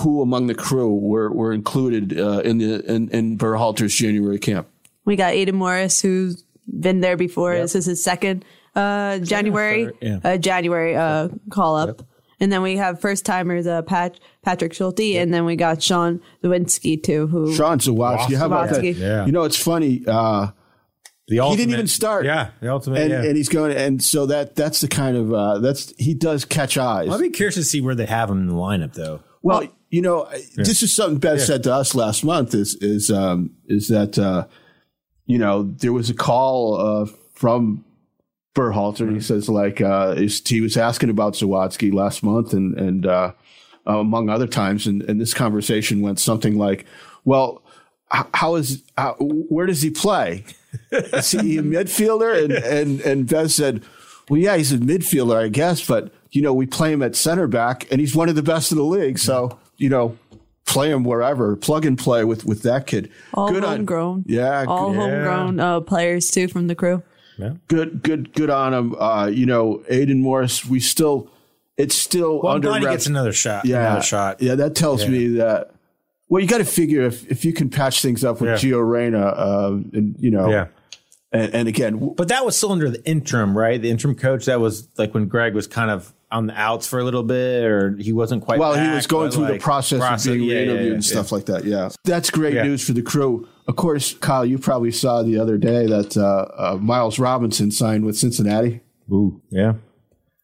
who 0.00 0.22
among 0.22 0.46
the 0.46 0.54
crew 0.54 0.94
were 0.94 1.30
were 1.32 1.52
included 1.52 2.18
uh, 2.18 2.40
in 2.40 2.58
the 2.58 2.84
in, 2.92 3.08
in 3.10 3.36
Berhalter's 3.38 3.94
January 3.94 4.38
camp. 4.38 4.68
we 5.04 5.16
got 5.16 5.32
Aidan 5.32 5.56
Morris, 5.56 6.00
who's 6.00 6.44
been 6.66 7.00
there 7.00 7.16
before. 7.16 7.56
This 7.56 7.74
is 7.74 7.86
his 7.86 8.02
second 8.02 8.44
uh, 8.74 9.18
January 9.18 9.86
third, 9.86 9.96
yeah. 10.00 10.18
uh, 10.22 10.36
January 10.36 10.96
uh, 10.96 11.28
call 11.50 11.76
up. 11.76 12.02
And 12.42 12.50
then 12.50 12.62
we 12.62 12.76
have 12.76 13.00
first 13.00 13.26
timers, 13.26 13.66
uh, 13.66 13.82
Pat, 13.82 14.18
Patrick 14.42 14.72
Schulte, 14.72 15.16
and 15.16 15.32
then 15.32 15.44
we 15.44 15.56
got 15.56 15.82
Sean 15.82 16.22
Lewinsky 16.42 17.02
too, 17.02 17.26
who 17.26 17.54
Sean 17.54 17.78
Zawadzki, 17.78 18.36
how 18.36 18.46
about 18.46 18.70
that? 18.70 18.82
Yeah. 18.82 19.26
You 19.26 19.32
know, 19.32 19.44
it's 19.44 19.62
funny. 19.62 20.02
Uh, 20.06 20.48
The 21.28 21.36
he 21.36 21.56
didn't 21.56 21.74
even 21.74 21.86
start. 21.86 22.24
Yeah, 22.24 22.50
the 22.60 22.72
ultimate. 22.72 23.02
and, 23.02 23.10
yeah. 23.10 23.22
and 23.22 23.36
he's 23.36 23.48
going, 23.48 23.76
and 23.76 24.02
so 24.02 24.26
that 24.26 24.56
that's 24.56 24.80
the 24.80 24.88
kind 24.88 25.16
of 25.16 25.32
uh, 25.32 25.58
that's 25.58 25.94
he 25.96 26.12
does 26.14 26.44
catch 26.44 26.76
eyes. 26.76 27.08
I'd 27.08 27.20
be 27.20 27.30
curious 27.30 27.54
to 27.56 27.62
see 27.62 27.80
where 27.80 27.94
they 27.94 28.06
have 28.06 28.30
him 28.30 28.38
in 28.38 28.48
the 28.48 28.54
lineup, 28.54 28.94
though. 28.94 29.20
Well, 29.42 29.62
you 29.90 30.02
know, 30.02 30.28
this 30.56 30.82
is 30.82 30.92
something 30.92 31.18
Beth 31.18 31.40
said 31.40 31.62
to 31.64 31.72
us 31.72 31.94
last 31.94 32.24
month. 32.24 32.54
Is 32.54 32.74
is 32.76 33.12
um, 33.12 33.50
is 33.66 33.86
that 33.88 34.18
uh, 34.18 34.46
you 35.26 35.38
know 35.38 35.62
there 35.62 35.92
was 35.92 36.10
a 36.10 36.14
call 36.14 36.80
uh, 36.80 37.06
from 37.34 37.84
Berhalter, 38.54 39.00
and 39.00 39.14
he 39.14 39.20
says 39.20 39.48
like 39.48 39.80
uh, 39.80 40.14
he 40.14 40.60
was 40.60 40.76
asking 40.76 41.10
about 41.10 41.34
Zawadzki 41.34 41.92
last 41.92 42.22
month, 42.22 42.52
and 42.52 42.78
and 42.78 43.06
uh, 43.06 43.32
uh, 43.86 43.98
among 43.98 44.28
other 44.28 44.46
times, 44.46 44.86
and, 44.86 45.02
and 45.02 45.20
this 45.20 45.34
conversation 45.34 46.00
went 46.00 46.18
something 46.18 46.58
like, 46.58 46.86
well. 47.24 47.62
How 48.34 48.56
is 48.56 48.82
how, 48.98 49.14
where 49.20 49.66
does 49.66 49.82
he 49.82 49.90
play? 49.90 50.44
Is 50.90 51.30
he 51.30 51.58
a 51.58 51.62
midfielder? 51.62 52.44
And 52.44 52.52
and 52.64 53.00
and 53.02 53.28
Beth 53.28 53.52
said, 53.52 53.84
"Well, 54.28 54.40
yeah, 54.40 54.56
he's 54.56 54.72
a 54.72 54.78
midfielder, 54.78 55.36
I 55.36 55.46
guess, 55.46 55.86
but 55.86 56.12
you 56.32 56.42
know, 56.42 56.52
we 56.52 56.66
play 56.66 56.92
him 56.92 57.02
at 57.02 57.14
center 57.14 57.46
back, 57.46 57.86
and 57.88 58.00
he's 58.00 58.16
one 58.16 58.28
of 58.28 58.34
the 58.34 58.42
best 58.42 58.72
in 58.72 58.78
the 58.78 58.84
league. 58.84 59.20
So 59.20 59.60
you 59.76 59.88
know, 59.88 60.18
play 60.66 60.90
him 60.90 61.04
wherever, 61.04 61.56
plug 61.56 61.84
and 61.84 61.98
play 61.98 62.24
with 62.24 62.44
with 62.44 62.62
that 62.62 62.86
kid. 62.86 63.10
all 63.34 63.50
good 63.50 63.64
on, 63.64 63.76
homegrown. 63.78 64.24
yeah, 64.26 64.64
all 64.66 64.90
good, 64.90 64.96
homegrown 64.96 65.60
uh, 65.60 65.80
players 65.80 66.30
too 66.30 66.48
from 66.48 66.66
the 66.66 66.74
crew. 66.74 67.02
Good, 67.68 68.02
good, 68.02 68.32
good 68.32 68.50
on 68.50 68.72
him. 68.74 68.94
Uh, 68.98 69.26
you 69.26 69.46
know, 69.46 69.82
Aidan 69.88 70.20
Morris, 70.22 70.64
we 70.64 70.80
still, 70.80 71.28
it's 71.76 71.94
still 71.94 72.40
Well, 72.42 72.52
I'm 72.52 72.56
under 72.56 72.68
glad 72.68 72.82
he 72.82 72.86
gets 72.88 73.06
another 73.06 73.32
shot. 73.32 73.64
yeah, 73.64 73.86
another 73.86 74.02
shot. 74.02 74.40
Yeah, 74.42 74.54
that 74.56 74.74
tells 74.74 75.06
me 75.08 75.28
that. 75.36 75.70
Well, 76.28 76.40
you 76.42 76.48
got 76.48 76.58
to 76.58 76.64
figure 76.64 77.02
if 77.02 77.28
if 77.30 77.44
you 77.44 77.52
can 77.52 77.70
patch 77.70 78.02
things 78.02 78.22
up 78.24 78.40
with 78.40 78.50
Yeah. 78.62 78.70
Gio 78.70 78.88
Reyna, 78.88 79.18
uh, 79.26 79.70
and 79.92 80.14
you 80.18 80.30
know, 80.30 80.48
Yeah. 80.48 80.66
and, 81.32 81.52
and 81.54 81.68
again, 81.68 81.94
w- 81.94 82.14
But 82.16 82.28
that 82.28 82.44
was 82.44 82.56
still 82.56 82.70
under 82.70 82.88
the 82.88 83.04
interim, 83.04 83.56
right? 83.58 83.80
The 83.82 83.90
interim 83.90 84.14
coach. 84.14 84.44
That 84.44 84.60
was 84.60 84.86
like 84.96 85.12
when 85.12 85.26
Greg 85.26 85.54
was 85.54 85.66
kind 85.66 85.90
of 85.90 86.12
on 86.32 86.46
the 86.46 86.58
outs 86.58 86.86
for 86.86 86.98
a 86.98 87.04
little 87.04 87.22
bit, 87.22 87.64
or 87.64 87.96
he 87.96 88.12
wasn't 88.12 88.44
quite. 88.44 88.58
Well, 88.58 88.74
he 88.74 88.88
was 88.94 89.06
going 89.06 89.30
through 89.30 89.46
the 89.46 89.52
like, 89.52 89.60
process, 89.60 90.26
of 90.26 90.32
being 90.32 90.48
yeah, 90.48 90.54
yeah, 90.54 90.58
re-interviewed 90.60 90.86
yeah, 90.86 90.94
and 90.94 91.04
yeah. 91.04 91.10
stuff 91.10 91.32
like 91.32 91.46
that. 91.46 91.64
Yeah, 91.64 91.90
that's 92.04 92.30
great 92.30 92.54
Yeah. 92.54 92.62
news 92.64 92.84
for 92.84 92.92
the 92.92 93.02
crew. 93.02 93.48
Of 93.66 93.76
course, 93.76 94.14
Kyle, 94.14 94.44
you 94.44 94.58
probably 94.58 94.92
saw 94.92 95.22
the 95.22 95.38
other 95.38 95.58
day 95.58 95.86
that 95.86 96.16
uh, 96.16 96.46
uh, 96.56 96.76
Miles 96.80 97.18
Robinson 97.18 97.70
signed 97.70 98.04
with 98.04 98.16
Cincinnati. 98.16 98.80
Ooh, 99.12 99.40
yeah. 99.50 99.74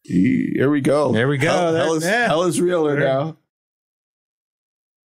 Here 0.03 0.71
we 0.71 0.81
go. 0.81 1.13
There 1.13 1.27
we 1.27 1.39
go. 1.39 1.51
Hell, 1.51 1.75
hell 1.75 1.95
is, 1.95 2.05
yeah. 2.05 2.27
hell 2.27 2.45
is 2.45 2.61
realer 2.61 2.99
now. 2.99 3.37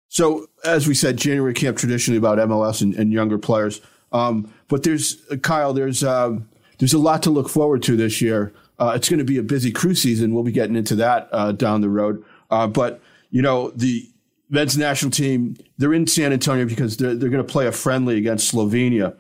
So, 0.09 0.47
as 0.65 0.87
we 0.87 0.95
said, 0.95 1.17
January 1.17 1.53
camp 1.53 1.77
traditionally 1.77 2.19
about 2.19 2.39
MLS 2.39 2.81
and, 2.81 2.95
and 2.95 3.13
younger 3.13 3.39
players. 3.39 3.81
Um, 4.13 4.53
but 4.69 4.85
there's 4.85 5.19
uh, 5.31 5.37
Kyle. 5.37 5.73
There's 5.73 6.05
um, 6.05 6.49
there's 6.79 6.93
a 6.93 6.99
lot 6.99 7.23
to 7.25 7.31
look 7.31 7.49
forward 7.49 7.83
to 7.85 7.97
this 7.97 8.21
year. 8.23 8.53
Uh, 8.79 8.93
it's 8.95 9.09
going 9.09 9.19
to 9.19 9.25
be 9.25 9.39
a 9.39 9.43
busy 9.43 9.73
crew 9.73 9.95
season. 9.95 10.35
We'll 10.35 10.45
be 10.45 10.53
getting 10.53 10.77
into 10.77 10.95
that 10.97 11.29
uh, 11.33 11.53
down 11.53 11.81
the 11.81 11.89
road. 11.89 12.25
Uh, 12.51 12.67
but 12.67 13.01
you 13.31 13.43
know 13.43 13.71
the 13.71 14.09
men's 14.49 14.77
national 14.77 15.11
team, 15.11 15.57
they're 15.79 15.95
in 15.95 16.07
San 16.07 16.33
Antonio 16.33 16.67
because 16.67 16.97
they're, 16.97 17.15
they're 17.15 17.31
going 17.31 17.45
to 17.45 17.53
play 17.53 17.67
a 17.67 17.73
friendly 17.73 18.17
against 18.19 18.53
Slovenia 18.53 19.17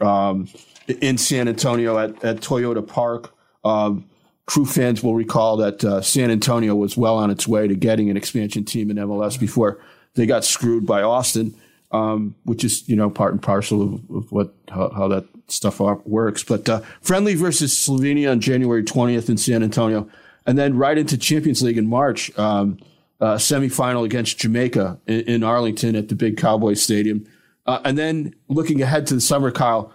um, 0.00 0.48
in 0.88 1.18
San 1.18 1.48
Antonio 1.48 1.98
at, 1.98 2.24
at 2.24 2.36
Toyota 2.38 2.86
Park. 2.86 3.34
Um, 3.64 4.08
Crew 4.46 4.66
fans 4.66 5.02
will 5.02 5.14
recall 5.14 5.56
that 5.58 5.82
uh, 5.84 6.02
San 6.02 6.30
Antonio 6.30 6.74
was 6.74 6.96
well 6.96 7.16
on 7.16 7.30
its 7.30 7.48
way 7.48 7.66
to 7.66 7.74
getting 7.74 8.10
an 8.10 8.16
expansion 8.16 8.64
team 8.64 8.90
in 8.90 8.98
MLS 8.98 9.40
before 9.40 9.80
they 10.14 10.26
got 10.26 10.44
screwed 10.44 10.86
by 10.86 11.02
Austin, 11.02 11.54
um, 11.94 12.34
which 12.44 12.64
is 12.64 12.86
you 12.88 12.96
know 12.96 13.08
part 13.08 13.32
and 13.32 13.40
parcel 13.40 13.80
of, 13.82 14.10
of 14.10 14.32
what 14.32 14.52
how, 14.68 14.90
how, 14.90 15.08
that 15.08 15.24
stuff 15.46 15.78
works. 15.78 16.42
But 16.42 16.68
uh, 16.68 16.80
friendly 17.00 17.36
versus 17.36 17.72
Slovenia 17.72 18.32
on 18.32 18.40
January 18.40 18.82
twentieth 18.82 19.30
in 19.30 19.36
San 19.38 19.62
Antonio, 19.62 20.08
and 20.44 20.58
then 20.58 20.76
right 20.76 20.98
into 20.98 21.16
Champions 21.16 21.62
League 21.62 21.78
in 21.78 21.86
March, 21.86 22.36
um, 22.36 22.78
uh, 23.20 23.36
semifinal 23.36 24.04
against 24.04 24.38
Jamaica 24.38 24.98
in, 25.06 25.20
in, 25.20 25.42
Arlington 25.44 25.94
at 25.94 26.08
the 26.08 26.16
big 26.16 26.36
Cowboy 26.36 26.74
Stadium, 26.74 27.26
uh, 27.66 27.80
and 27.84 27.96
then 27.96 28.34
looking 28.48 28.82
ahead 28.82 29.06
to 29.06 29.14
the 29.14 29.20
summer, 29.20 29.52
Kyle, 29.52 29.92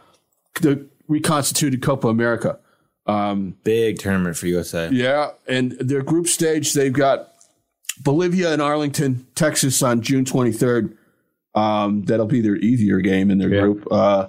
the 0.62 0.88
reconstituted 1.10 1.82
Copa 1.82 2.08
America. 2.08 2.60
Um, 3.08 3.58
Big 3.64 3.98
tournament 4.00 4.38
for 4.38 4.48
USA. 4.48 4.90
Yeah, 4.90 5.32
and 5.48 5.74
their 5.74 6.04
group 6.04 6.28
stage, 6.28 6.74
they've 6.74 6.94
got 6.94 7.34
Bolivia 8.02 8.54
and 8.54 8.62
Arlington, 8.62 9.28
Texas 9.36 9.84
on 9.84 10.02
June 10.02 10.24
23rd. 10.24 10.96
Um, 11.60 12.04
that'll 12.04 12.26
be 12.26 12.42
their 12.42 12.56
easier 12.56 13.00
game 13.00 13.32
in 13.32 13.38
their 13.38 13.50
yeah. 13.50 13.62
group. 13.62 13.88
Uh, 13.92 14.28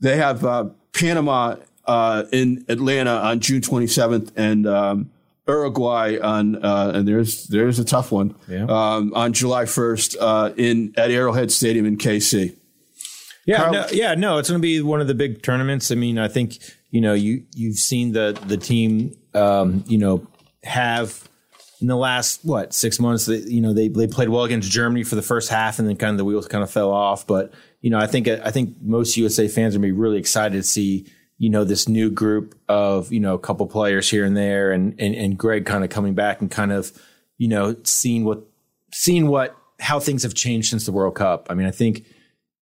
they 0.00 0.16
have 0.16 0.44
uh, 0.44 0.70
Panama 0.92 1.56
uh, 1.86 2.24
in 2.32 2.64
Atlanta 2.68 3.10
on 3.10 3.40
June 3.40 3.60
27th 3.60 4.32
and 4.36 4.66
um, 4.66 5.10
Uruguay 5.46 6.18
on 6.22 6.62
uh, 6.64 6.92
and 6.94 7.08
there's 7.08 7.48
there's 7.48 7.78
a 7.78 7.84
tough 7.84 8.12
one 8.12 8.34
yeah. 8.48 8.64
um, 8.64 9.12
on 9.14 9.32
July 9.32 9.64
1st 9.64 10.16
uh, 10.20 10.52
in 10.56 10.94
at 10.96 11.10
Arrowhead 11.10 11.50
Stadium 11.50 11.86
in 11.86 11.96
KC. 11.96 12.56
Yeah, 13.46 13.56
Carl- 13.56 13.72
no, 13.72 13.86
yeah, 13.92 14.14
no, 14.14 14.38
it's 14.38 14.48
going 14.48 14.60
to 14.60 14.62
be 14.62 14.80
one 14.80 15.00
of 15.00 15.08
the 15.08 15.14
big 15.14 15.42
tournaments. 15.42 15.90
I 15.90 15.94
mean, 15.96 16.18
I 16.18 16.28
think 16.28 16.58
you 16.90 17.00
know 17.00 17.14
you 17.14 17.44
you've 17.54 17.78
seen 17.78 18.12
the 18.12 18.38
the 18.46 18.56
team 18.56 19.16
um, 19.34 19.84
you 19.86 19.98
know 19.98 20.26
have 20.62 21.28
in 21.80 21.86
the 21.86 21.96
last 21.96 22.44
what 22.44 22.74
six 22.74 23.00
months 23.00 23.26
they, 23.26 23.38
you 23.38 23.60
know 23.60 23.72
they 23.72 23.88
they 23.88 24.06
played 24.06 24.28
well 24.28 24.44
against 24.44 24.70
Germany 24.70 25.02
for 25.02 25.14
the 25.14 25.22
first 25.22 25.48
half 25.48 25.78
and 25.78 25.88
then 25.88 25.96
kind 25.96 26.12
of 26.12 26.18
the 26.18 26.24
wheels 26.24 26.48
kind 26.48 26.62
of 26.62 26.70
fell 26.70 26.90
off. 26.90 27.26
But 27.26 27.52
you 27.80 27.90
know 27.90 27.98
I 27.98 28.06
think 28.06 28.28
I 28.28 28.50
think 28.50 28.76
most 28.82 29.16
USA 29.16 29.48
fans 29.48 29.74
are 29.74 29.78
gonna 29.78 29.88
be 29.88 29.92
really 29.92 30.18
excited 30.18 30.56
to 30.56 30.62
see 30.62 31.06
you 31.38 31.50
know 31.50 31.64
this 31.64 31.88
new 31.88 32.10
group 32.10 32.54
of 32.68 33.12
you 33.12 33.20
know 33.20 33.34
a 33.34 33.38
couple 33.38 33.66
players 33.66 34.08
here 34.10 34.24
and 34.24 34.36
there 34.36 34.72
and 34.72 34.94
and, 35.00 35.14
and 35.14 35.38
Greg 35.38 35.66
kind 35.66 35.84
of 35.84 35.90
coming 35.90 36.14
back 36.14 36.40
and 36.40 36.50
kind 36.50 36.72
of 36.72 36.92
you 37.38 37.48
know 37.48 37.76
seeing 37.84 38.24
what 38.24 38.42
seeing 38.92 39.28
what 39.28 39.56
how 39.78 39.98
things 39.98 40.22
have 40.22 40.34
changed 40.34 40.70
since 40.70 40.86
the 40.86 40.92
World 40.92 41.14
Cup. 41.14 41.46
I 41.50 41.54
mean 41.54 41.66
I 41.66 41.70
think 41.70 42.04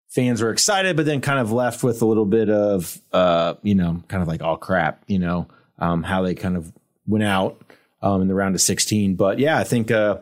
fans 0.09 0.43
were 0.43 0.51
excited, 0.51 0.97
but 0.97 1.07
then 1.07 1.21
kind 1.21 1.39
of 1.39 1.53
left 1.53 1.83
with 1.83 2.03
a 2.03 2.07
little 2.07 2.25
bit 2.25 2.49
of, 2.49 3.01
uh, 3.13 3.55
you 3.63 3.75
know, 3.75 4.03
kind 4.09 4.23
of 4.23 4.27
like, 4.27 4.43
all 4.43 4.55
oh, 4.55 4.57
crap, 4.57 5.05
you 5.07 5.19
know, 5.19 5.47
um, 5.79 6.03
how 6.03 6.23
they 6.23 6.35
kind 6.35 6.57
of 6.57 6.73
went 7.07 7.25
out 7.25 7.68
um, 8.03 8.23
in 8.23 8.29
the 8.29 8.35
round 8.35 8.55
of 8.55 8.61
16. 8.61 9.17
But 9.17 9.39
yeah, 9.39 9.59
I 9.59 9.65
think, 9.65 9.91
uh, 9.91 10.19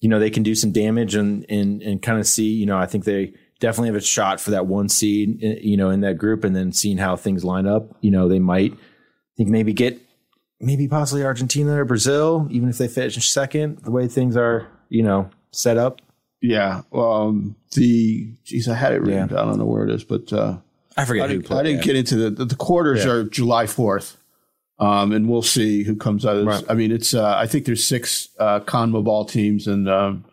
you 0.00 0.08
know, 0.08 0.18
they 0.18 0.30
can 0.30 0.42
do 0.42 0.54
some 0.54 0.72
damage 0.72 1.14
and, 1.14 1.44
and, 1.48 1.82
and 1.82 2.02
kind 2.02 2.18
of 2.18 2.26
see, 2.26 2.48
you 2.50 2.66
know, 2.66 2.78
I 2.78 2.86
think 2.86 3.04
they 3.04 3.34
definitely 3.60 3.88
have 3.88 3.96
a 3.96 4.00
shot 4.00 4.40
for 4.40 4.50
that 4.50 4.66
one 4.66 4.88
seed, 4.88 5.42
eh, 5.42 5.56
you 5.60 5.76
know, 5.76 5.90
in 5.90 6.00
that 6.00 6.18
group 6.18 6.44
and 6.44 6.54
then 6.54 6.72
seeing 6.72 6.98
how 6.98 7.16
things 7.16 7.44
line 7.44 7.66
up, 7.66 7.96
you 8.00 8.10
know, 8.10 8.28
they 8.28 8.38
might 8.38 8.74
think 9.36 9.48
maybe 9.48 9.72
get 9.72 10.00
maybe 10.60 10.88
possibly 10.88 11.24
Argentina 11.24 11.80
or 11.80 11.84
Brazil, 11.84 12.46
even 12.50 12.68
if 12.68 12.78
they 12.78 12.88
finish 12.88 13.30
second, 13.30 13.78
the 13.78 13.90
way 13.90 14.08
things 14.08 14.36
are, 14.36 14.68
you 14.88 15.02
know, 15.02 15.30
set 15.50 15.76
up. 15.76 16.00
Yeah. 16.40 16.82
Um, 16.92 17.56
the 17.72 18.32
geez, 18.44 18.68
I 18.68 18.74
had 18.74 18.92
it 18.92 19.00
written 19.00 19.14
yeah. 19.14 19.26
down. 19.26 19.38
I 19.38 19.44
don't 19.44 19.58
know 19.58 19.64
where 19.64 19.84
it 19.84 19.90
is, 19.90 20.04
but 20.04 20.32
uh, 20.32 20.58
I 20.96 21.04
forget 21.04 21.30
I 21.30 21.34
who. 21.34 21.42
Didn't, 21.42 21.56
I 21.56 21.62
didn't 21.62 21.82
get 21.82 21.96
into 21.96 22.16
the 22.16 22.30
the, 22.30 22.44
the 22.44 22.54
quarters 22.54 23.04
yeah. 23.04 23.10
are 23.10 23.24
July 23.24 23.66
fourth, 23.66 24.15
um, 24.78 25.12
and 25.12 25.28
we'll 25.28 25.42
see 25.42 25.82
who 25.82 25.96
comes 25.96 26.26
out. 26.26 26.36
of 26.36 26.44
this. 26.44 26.62
Right. 26.62 26.70
I 26.70 26.74
mean, 26.74 26.92
it's 26.92 27.14
uh, 27.14 27.36
I 27.36 27.46
think 27.46 27.64
there's 27.64 27.84
six 27.84 28.28
uh, 28.38 28.60
CONMEBOL 28.60 29.30
teams, 29.30 29.66
and 29.66 29.88
um, 29.88 30.24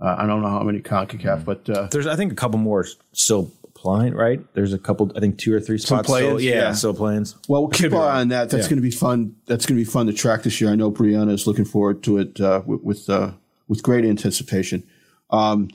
uh, 0.00 0.14
I 0.18 0.26
don't 0.26 0.42
know 0.42 0.48
how 0.48 0.62
many 0.62 0.80
Concacaf, 0.80 1.20
mm-hmm. 1.20 1.44
but 1.44 1.68
uh, 1.68 1.88
there's 1.90 2.06
I 2.06 2.16
think 2.16 2.32
a 2.32 2.36
couple 2.36 2.58
more 2.58 2.86
still 3.12 3.52
applying. 3.64 4.14
Right? 4.14 4.40
There's 4.54 4.72
a 4.72 4.78
couple. 4.78 5.10
I 5.16 5.20
think 5.20 5.38
two 5.38 5.52
or 5.52 5.60
three 5.60 5.78
spots. 5.78 6.08
Still, 6.08 6.40
yeah, 6.40 6.54
yeah, 6.54 6.72
still 6.72 6.94
plans. 6.94 7.36
Well, 7.48 7.62
we'll 7.62 7.70
keep 7.70 7.92
an 7.92 7.98
eye 7.98 8.20
on 8.20 8.28
that. 8.28 8.50
That's 8.50 8.64
yeah. 8.64 8.70
going 8.70 8.82
to 8.82 8.82
be 8.82 8.90
fun. 8.90 9.36
That's 9.46 9.66
going 9.66 9.78
to 9.78 9.84
be 9.84 9.90
fun 9.90 10.06
to 10.06 10.12
track 10.12 10.44
this 10.44 10.60
year. 10.60 10.70
I 10.70 10.76
know 10.76 10.92
Brianna 10.92 11.32
is 11.32 11.46
looking 11.46 11.64
forward 11.64 12.02
to 12.04 12.18
it 12.18 12.40
uh, 12.40 12.62
with 12.64 12.82
with, 12.82 13.10
uh, 13.10 13.32
with 13.66 13.82
great 13.82 14.04
anticipation. 14.04 14.84
Um, 15.30 15.68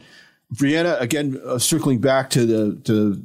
Brianna, 0.53 0.99
again, 1.01 1.41
uh, 1.45 1.57
circling 1.57 1.99
back 1.99 2.29
to 2.31 2.45
the 2.45 2.81
to 2.85 3.21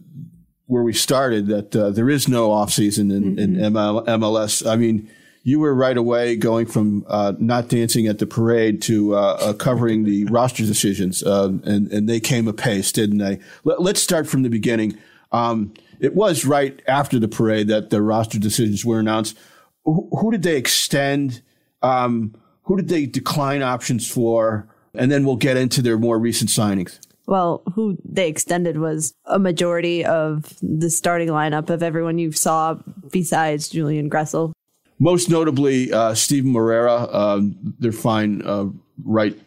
where 0.70 0.84
we 0.84 0.92
started, 0.92 1.48
that 1.48 1.74
uh, 1.74 1.90
there 1.90 2.08
is 2.08 2.28
no 2.28 2.52
off 2.52 2.70
season 2.70 3.10
in, 3.10 3.36
mm-hmm. 3.36 3.38
in 3.40 3.72
ML, 3.72 4.06
MLS. 4.06 4.64
I 4.64 4.76
mean, 4.76 5.10
you 5.42 5.58
were 5.58 5.74
right 5.74 5.96
away 5.96 6.36
going 6.36 6.66
from 6.66 7.04
uh, 7.08 7.32
not 7.38 7.68
dancing 7.68 8.06
at 8.06 8.20
the 8.20 8.26
parade 8.26 8.80
to 8.82 9.16
uh, 9.16 9.36
uh, 9.40 9.52
covering 9.54 10.04
the 10.04 10.24
roster 10.30 10.64
decisions, 10.64 11.24
um, 11.24 11.60
and 11.64 11.90
and 11.90 12.08
they 12.08 12.20
came 12.20 12.46
apace, 12.46 12.92
didn't 12.92 13.18
they? 13.18 13.40
Let, 13.64 13.96
us 13.96 14.02
start 14.02 14.28
from 14.28 14.42
the 14.42 14.48
beginning. 14.48 14.96
Um, 15.32 15.74
it 15.98 16.14
was 16.14 16.44
right 16.44 16.80
after 16.86 17.18
the 17.18 17.28
parade 17.28 17.66
that 17.66 17.90
the 17.90 18.00
roster 18.00 18.38
decisions 18.38 18.84
were 18.84 19.00
announced. 19.00 19.36
Who, 19.84 20.08
who 20.20 20.30
did 20.30 20.44
they 20.44 20.56
extend? 20.56 21.42
Um, 21.82 22.36
who 22.62 22.76
did 22.76 22.88
they 22.88 23.06
decline 23.06 23.62
options 23.62 24.08
for? 24.08 24.68
And 24.94 25.10
then 25.10 25.24
we'll 25.24 25.36
get 25.36 25.56
into 25.56 25.82
their 25.82 25.98
more 25.98 26.18
recent 26.18 26.50
signings 26.50 26.98
well, 27.26 27.62
who 27.74 27.96
they 28.04 28.28
extended 28.28 28.78
was 28.78 29.14
a 29.24 29.38
majority 29.38 30.04
of 30.04 30.54
the 30.62 30.90
starting 30.90 31.28
lineup 31.28 31.70
of 31.70 31.82
everyone 31.82 32.18
you 32.18 32.32
saw 32.32 32.76
besides 33.10 33.68
Julian 33.68 34.10
Gressel. 34.10 34.52
Most 34.98 35.30
notably, 35.30 35.92
uh, 35.92 36.14
Steven 36.14 36.52
Moreira, 36.52 37.08
um, 37.10 37.74
their 37.78 37.92
fine 37.92 38.42
uh, 38.42 38.66
right 39.02 39.38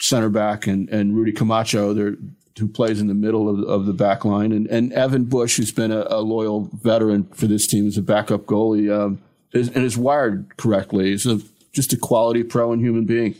center 0.00 0.28
back, 0.28 0.66
and, 0.66 0.88
and 0.88 1.14
Rudy 1.14 1.32
Camacho, 1.32 1.94
their, 1.94 2.16
who 2.58 2.66
plays 2.66 3.00
in 3.00 3.06
the 3.06 3.14
middle 3.14 3.48
of, 3.48 3.68
of 3.68 3.86
the 3.86 3.92
back 3.92 4.24
line, 4.24 4.50
and, 4.50 4.66
and 4.66 4.92
Evan 4.92 5.24
Bush, 5.24 5.56
who's 5.56 5.70
been 5.70 5.92
a, 5.92 6.06
a 6.08 6.20
loyal 6.20 6.68
veteran 6.72 7.24
for 7.34 7.46
this 7.46 7.66
team 7.66 7.86
as 7.86 7.96
a 7.96 8.02
backup 8.02 8.46
goalie, 8.46 8.90
um, 8.92 9.20
is, 9.52 9.68
and 9.68 9.84
is 9.84 9.96
wired 9.96 10.56
correctly. 10.56 11.10
He's 11.10 11.26
a, 11.26 11.40
just 11.72 11.92
a 11.92 11.96
quality 11.96 12.42
pro 12.42 12.72
and 12.72 12.82
human 12.82 13.04
being. 13.04 13.36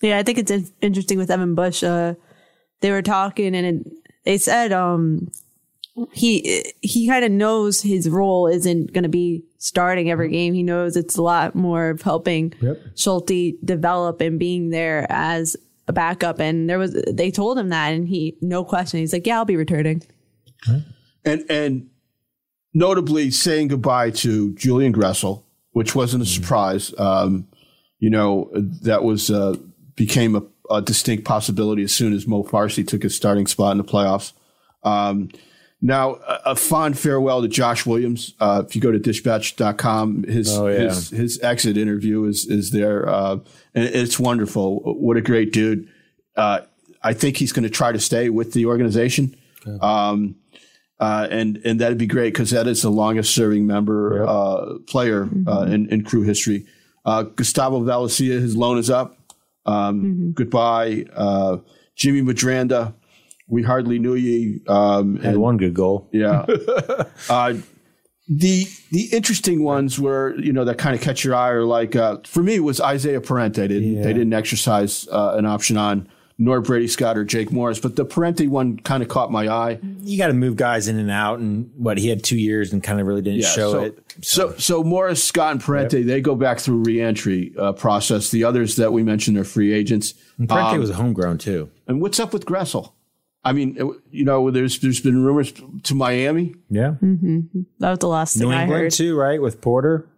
Yeah, 0.00 0.18
I 0.18 0.22
think 0.22 0.38
it's 0.38 0.70
interesting 0.80 1.18
with 1.18 1.30
Evan 1.30 1.54
Bush. 1.54 1.82
Uh, 1.82 2.14
they 2.80 2.90
were 2.90 3.02
talking 3.02 3.54
and 3.54 3.66
it, 3.66 3.92
they 4.24 4.38
said 4.38 4.72
um 4.72 5.30
he 6.12 6.72
he 6.80 7.08
kind 7.08 7.24
of 7.24 7.30
knows 7.30 7.80
his 7.80 8.08
role 8.08 8.48
isn't 8.48 8.92
going 8.92 9.04
to 9.04 9.08
be 9.08 9.44
starting 9.58 10.10
every 10.10 10.28
game. 10.28 10.52
He 10.52 10.62
knows 10.62 10.96
it's 10.96 11.16
a 11.16 11.22
lot 11.22 11.54
more 11.54 11.90
of 11.90 12.02
helping 12.02 12.52
yep. 12.60 12.80
Schulte 12.96 13.64
develop 13.64 14.20
and 14.20 14.38
being 14.38 14.70
there 14.70 15.06
as 15.08 15.56
a 15.86 15.92
backup. 15.92 16.40
And 16.40 16.68
there 16.68 16.78
was 16.78 17.00
they 17.10 17.30
told 17.30 17.58
him 17.58 17.68
that, 17.68 17.92
and 17.92 18.08
he 18.08 18.36
no 18.40 18.64
question. 18.64 19.00
He's 19.00 19.12
like, 19.12 19.26
"Yeah, 19.26 19.36
I'll 19.36 19.44
be 19.44 19.56
returning." 19.56 20.02
And 21.24 21.44
and 21.48 21.88
notably 22.72 23.30
saying 23.30 23.68
goodbye 23.68 24.10
to 24.10 24.52
Julian 24.54 24.92
Gressel, 24.92 25.44
which 25.72 25.94
wasn't 25.94 26.24
a 26.24 26.26
mm. 26.26 26.34
surprise. 26.34 26.92
Um, 26.98 27.46
you 28.00 28.10
know 28.10 28.50
that 28.82 29.04
was 29.04 29.30
uh, 29.30 29.54
became 29.94 30.34
a 30.34 30.42
a 30.70 30.80
distinct 30.80 31.24
possibility 31.24 31.82
as 31.82 31.92
soon 31.92 32.12
as 32.12 32.26
Mo 32.26 32.42
Farsi 32.42 32.86
took 32.86 33.02
his 33.02 33.14
starting 33.14 33.46
spot 33.46 33.72
in 33.72 33.78
the 33.78 33.84
playoffs. 33.84 34.32
Um, 34.82 35.30
now, 35.80 36.14
a, 36.14 36.40
a, 36.46 36.56
fond 36.56 36.98
farewell 36.98 37.42
to 37.42 37.48
Josh 37.48 37.84
Williams. 37.84 38.34
Uh, 38.40 38.62
if 38.66 38.74
you 38.74 38.80
go 38.80 38.90
to 38.90 38.98
dispatch.com, 38.98 40.24
his, 40.24 40.56
oh, 40.56 40.68
yeah. 40.68 40.78
his, 40.84 41.10
his 41.10 41.40
exit 41.42 41.76
interview 41.76 42.24
is, 42.24 42.46
is 42.46 42.70
there. 42.70 43.08
Uh, 43.08 43.38
and 43.74 43.84
it's 43.84 44.18
wonderful. 44.18 44.80
What 44.80 45.16
a 45.16 45.20
great 45.20 45.52
dude. 45.52 45.88
Uh, 46.36 46.60
I 47.02 47.12
think 47.12 47.36
he's 47.36 47.52
going 47.52 47.64
to 47.64 47.70
try 47.70 47.92
to 47.92 48.00
stay 48.00 48.30
with 48.30 48.54
the 48.54 48.66
organization. 48.66 49.36
Okay. 49.66 49.78
Um, 49.80 50.36
uh, 51.00 51.26
and 51.30 51.60
and 51.64 51.80
that'd 51.80 51.98
be 51.98 52.06
great 52.06 52.32
because 52.32 52.50
that 52.50 52.66
is 52.66 52.82
the 52.82 52.90
longest 52.90 53.34
serving 53.34 53.66
member 53.66 54.18
yep. 54.18 54.28
uh, 54.28 54.78
player 54.86 55.24
uh, 55.24 55.26
mm-hmm. 55.26 55.72
in, 55.72 55.88
in 55.90 56.04
crew 56.04 56.22
history. 56.22 56.66
Uh, 57.04 57.24
Gustavo 57.24 57.80
Valencia, 57.80 58.40
his 58.40 58.56
loan 58.56 58.78
is 58.78 58.88
up. 58.88 59.18
Um, 59.66 60.02
mm-hmm. 60.02 60.30
Goodbye, 60.32 61.06
uh, 61.14 61.58
Jimmy 61.96 62.22
Medranda. 62.22 62.94
We 63.48 63.62
hardly 63.62 63.98
knew 63.98 64.14
you. 64.14 64.60
Um, 64.68 65.16
Had 65.16 65.34
and, 65.34 65.42
one 65.42 65.56
good 65.56 65.74
goal. 65.74 66.08
Yeah. 66.12 66.46
uh, 67.28 67.54
the 68.26 68.66
the 68.90 69.08
interesting 69.12 69.62
ones 69.62 69.98
were 69.98 70.34
you 70.38 70.52
know 70.52 70.64
that 70.64 70.78
kind 70.78 70.96
of 70.96 71.02
catch 71.02 71.24
your 71.24 71.34
eye 71.34 71.50
are 71.50 71.64
like 71.64 71.94
uh, 71.94 72.18
for 72.24 72.42
me 72.42 72.58
was 72.58 72.80
Isaiah 72.80 73.20
Parente. 73.20 73.56
They 73.56 73.68
didn't, 73.68 73.92
yeah. 73.96 74.02
they 74.02 74.12
didn't 74.14 74.32
exercise 74.32 75.06
uh, 75.08 75.34
an 75.36 75.44
option 75.44 75.76
on 75.76 76.08
nor 76.36 76.60
Brady 76.60 76.88
Scott 76.88 77.16
or 77.16 77.24
Jake 77.24 77.52
Morris, 77.52 77.78
but 77.78 77.96
the 77.96 78.04
Parente 78.04 78.48
one 78.48 78.78
kind 78.78 79.02
of 79.02 79.08
caught 79.08 79.30
my 79.30 79.48
eye. 79.48 79.78
You 80.02 80.18
got 80.18 80.28
to 80.28 80.32
move 80.32 80.56
guys 80.56 80.88
in 80.88 80.98
and 80.98 81.10
out, 81.10 81.38
and 81.38 81.70
what 81.76 81.98
he 81.98 82.08
had 82.08 82.24
two 82.24 82.38
years 82.38 82.72
and 82.72 82.82
kind 82.82 83.00
of 83.00 83.06
really 83.06 83.22
didn't 83.22 83.40
yeah, 83.40 83.48
show 83.48 83.72
so, 83.72 83.80
it. 83.82 83.98
So. 84.22 84.50
so, 84.50 84.58
so 84.58 84.84
Morris, 84.84 85.22
Scott, 85.22 85.52
and 85.52 85.60
Parente 85.60 85.98
yep. 85.98 86.06
they 86.06 86.20
go 86.20 86.34
back 86.34 86.58
through 86.58 86.82
reentry 86.82 87.54
uh, 87.58 87.72
process. 87.72 88.30
The 88.30 88.44
others 88.44 88.76
that 88.76 88.92
we 88.92 89.02
mentioned 89.02 89.38
are 89.38 89.44
free 89.44 89.72
agents. 89.72 90.14
And 90.38 90.48
Parente 90.48 90.74
um, 90.74 90.80
was 90.80 90.90
a 90.90 90.94
homegrown 90.94 91.38
too. 91.38 91.70
And 91.86 92.00
what's 92.00 92.18
up 92.18 92.32
with 92.32 92.46
Gressel? 92.46 92.92
I 93.44 93.52
mean, 93.52 93.80
uh, 93.80 93.88
you 94.10 94.24
know, 94.24 94.50
there's 94.50 94.78
there's 94.80 95.00
been 95.00 95.22
rumors 95.22 95.52
to 95.84 95.94
Miami. 95.94 96.54
Yeah. 96.70 96.94
That 97.00 97.90
was 97.90 97.98
the 97.98 98.08
last 98.08 98.36
New 98.36 98.46
thing 98.46 98.52
I 98.52 98.62
England 98.62 98.82
heard. 98.84 98.92
too, 98.92 99.16
right? 99.16 99.40
With 99.40 99.60
Porter. 99.60 100.08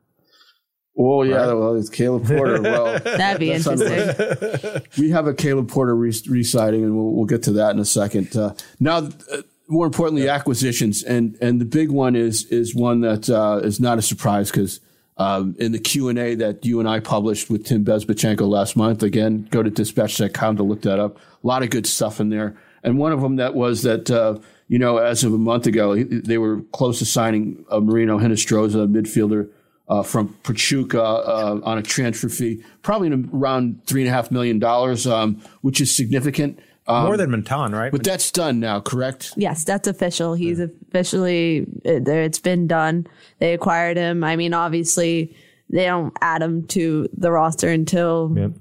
Oh 0.99 1.23
yeah, 1.23 1.53
well, 1.53 1.75
it's 1.75 1.91
Caleb 1.91 2.27
Porter. 2.27 2.63
Well, 2.63 2.99
That'd 3.05 3.39
be 3.41 3.53
That's 3.53 3.67
interesting. 3.67 4.83
we 4.99 5.11
have 5.11 5.27
a 5.27 5.35
Caleb 5.35 5.69
Porter 5.69 5.95
re- 5.95 6.23
re-signing, 6.27 6.85
and 6.85 6.97
we'll, 6.97 7.13
we'll 7.13 7.27
get 7.27 7.43
to 7.45 7.53
that 7.53 7.73
in 7.73 7.79
a 7.79 7.85
second. 7.85 8.35
Uh, 8.35 8.55
now, 8.81 8.99
uh, 8.99 9.43
more 9.69 9.85
importantly, 9.85 10.29
acquisitions, 10.29 11.03
and 11.03 11.37
and 11.43 11.61
the 11.61 11.67
big 11.67 11.91
one 11.91 12.17
is 12.17 12.45
is 12.47 12.75
one 12.75 13.03
that 13.03 13.29
uh, 13.29 13.61
is 13.63 13.79
not 13.79 13.99
a 13.99 14.03
surprise 14.03 14.51
because 14.51 14.81
um, 15.19 15.55
in 15.59 15.73
the 15.73 15.79
Q 15.79 16.09
and 16.09 16.19
A 16.19 16.35
that 16.37 16.65
you 16.65 16.81
and 16.81 16.89
I 16.89 17.01
published 17.01 17.51
with 17.51 17.67
Tim 17.67 17.85
Bezbatchenko 17.85 18.49
last 18.49 18.75
month, 18.75 19.03
again, 19.03 19.49
go 19.51 19.63
to 19.63 19.71
dispatch.com 19.71 20.57
to 20.57 20.63
look 20.63 20.83
that 20.83 20.99
up. 20.99 21.19
A 21.19 21.47
lot 21.47 21.63
of 21.63 21.69
good 21.69 21.87
stuff 21.87 22.21
in 22.21 22.31
there, 22.31 22.57
and 22.83 22.99
one 22.99 23.13
of 23.13 23.21
them 23.21 23.37
that 23.37 23.55
was 23.55 23.83
that. 23.83 24.11
Uh, 24.11 24.39
you 24.69 24.81
know, 24.81 24.97
as 24.97 25.23
of 25.23 25.33
a 25.33 25.39
month 25.39 25.69
ago, 25.69 25.95
they 25.95 26.39
were 26.39 26.61
close 26.73 26.99
to 26.99 27.05
signing 27.05 27.65
uh, 27.71 27.79
Marino 27.79 28.19
Hinestroza, 28.19 28.83
a 28.83 28.89
midfielder 28.89 29.49
uh, 29.89 30.03
from 30.03 30.29
Pachuca 30.43 31.03
uh, 31.03 31.61
on 31.63 31.79
a 31.79 31.83
transfer 31.83 32.29
fee, 32.29 32.63
probably 32.83 33.07
in 33.09 33.31
around 33.33 33.85
three 33.87 34.03
and 34.03 34.09
a 34.09 34.13
half 34.13 34.31
million 34.31 34.59
dollars, 34.59 35.07
um, 35.07 35.41
which 35.63 35.81
is 35.81 35.95
significant. 35.95 36.59
Um, 36.89 37.05
More 37.07 37.17
than 37.17 37.31
Matan, 37.33 37.73
right? 37.73 37.91
but 37.91 38.05
that's 38.05 38.31
done 38.31 38.61
now, 38.61 38.79
correct? 38.81 39.33
Yes, 39.37 39.65
that's 39.65 39.89
official. 39.89 40.35
He's 40.35 40.61
officially 40.61 41.67
it- 41.85 42.05
there. 42.05 42.23
It's 42.23 42.39
been 42.39 42.67
done. 42.69 43.07
They 43.41 43.55
acquired 43.55 43.97
him. 43.97 44.23
I 44.23 44.37
mean, 44.37 44.55
obviously, 44.55 45.35
they 45.69 45.87
don't 45.87 46.17
add 46.21 46.43
him 46.43 46.65
to 46.69 47.09
the 47.17 47.33
roster 47.33 47.69
until 47.69 48.33
Yep. 48.37 48.53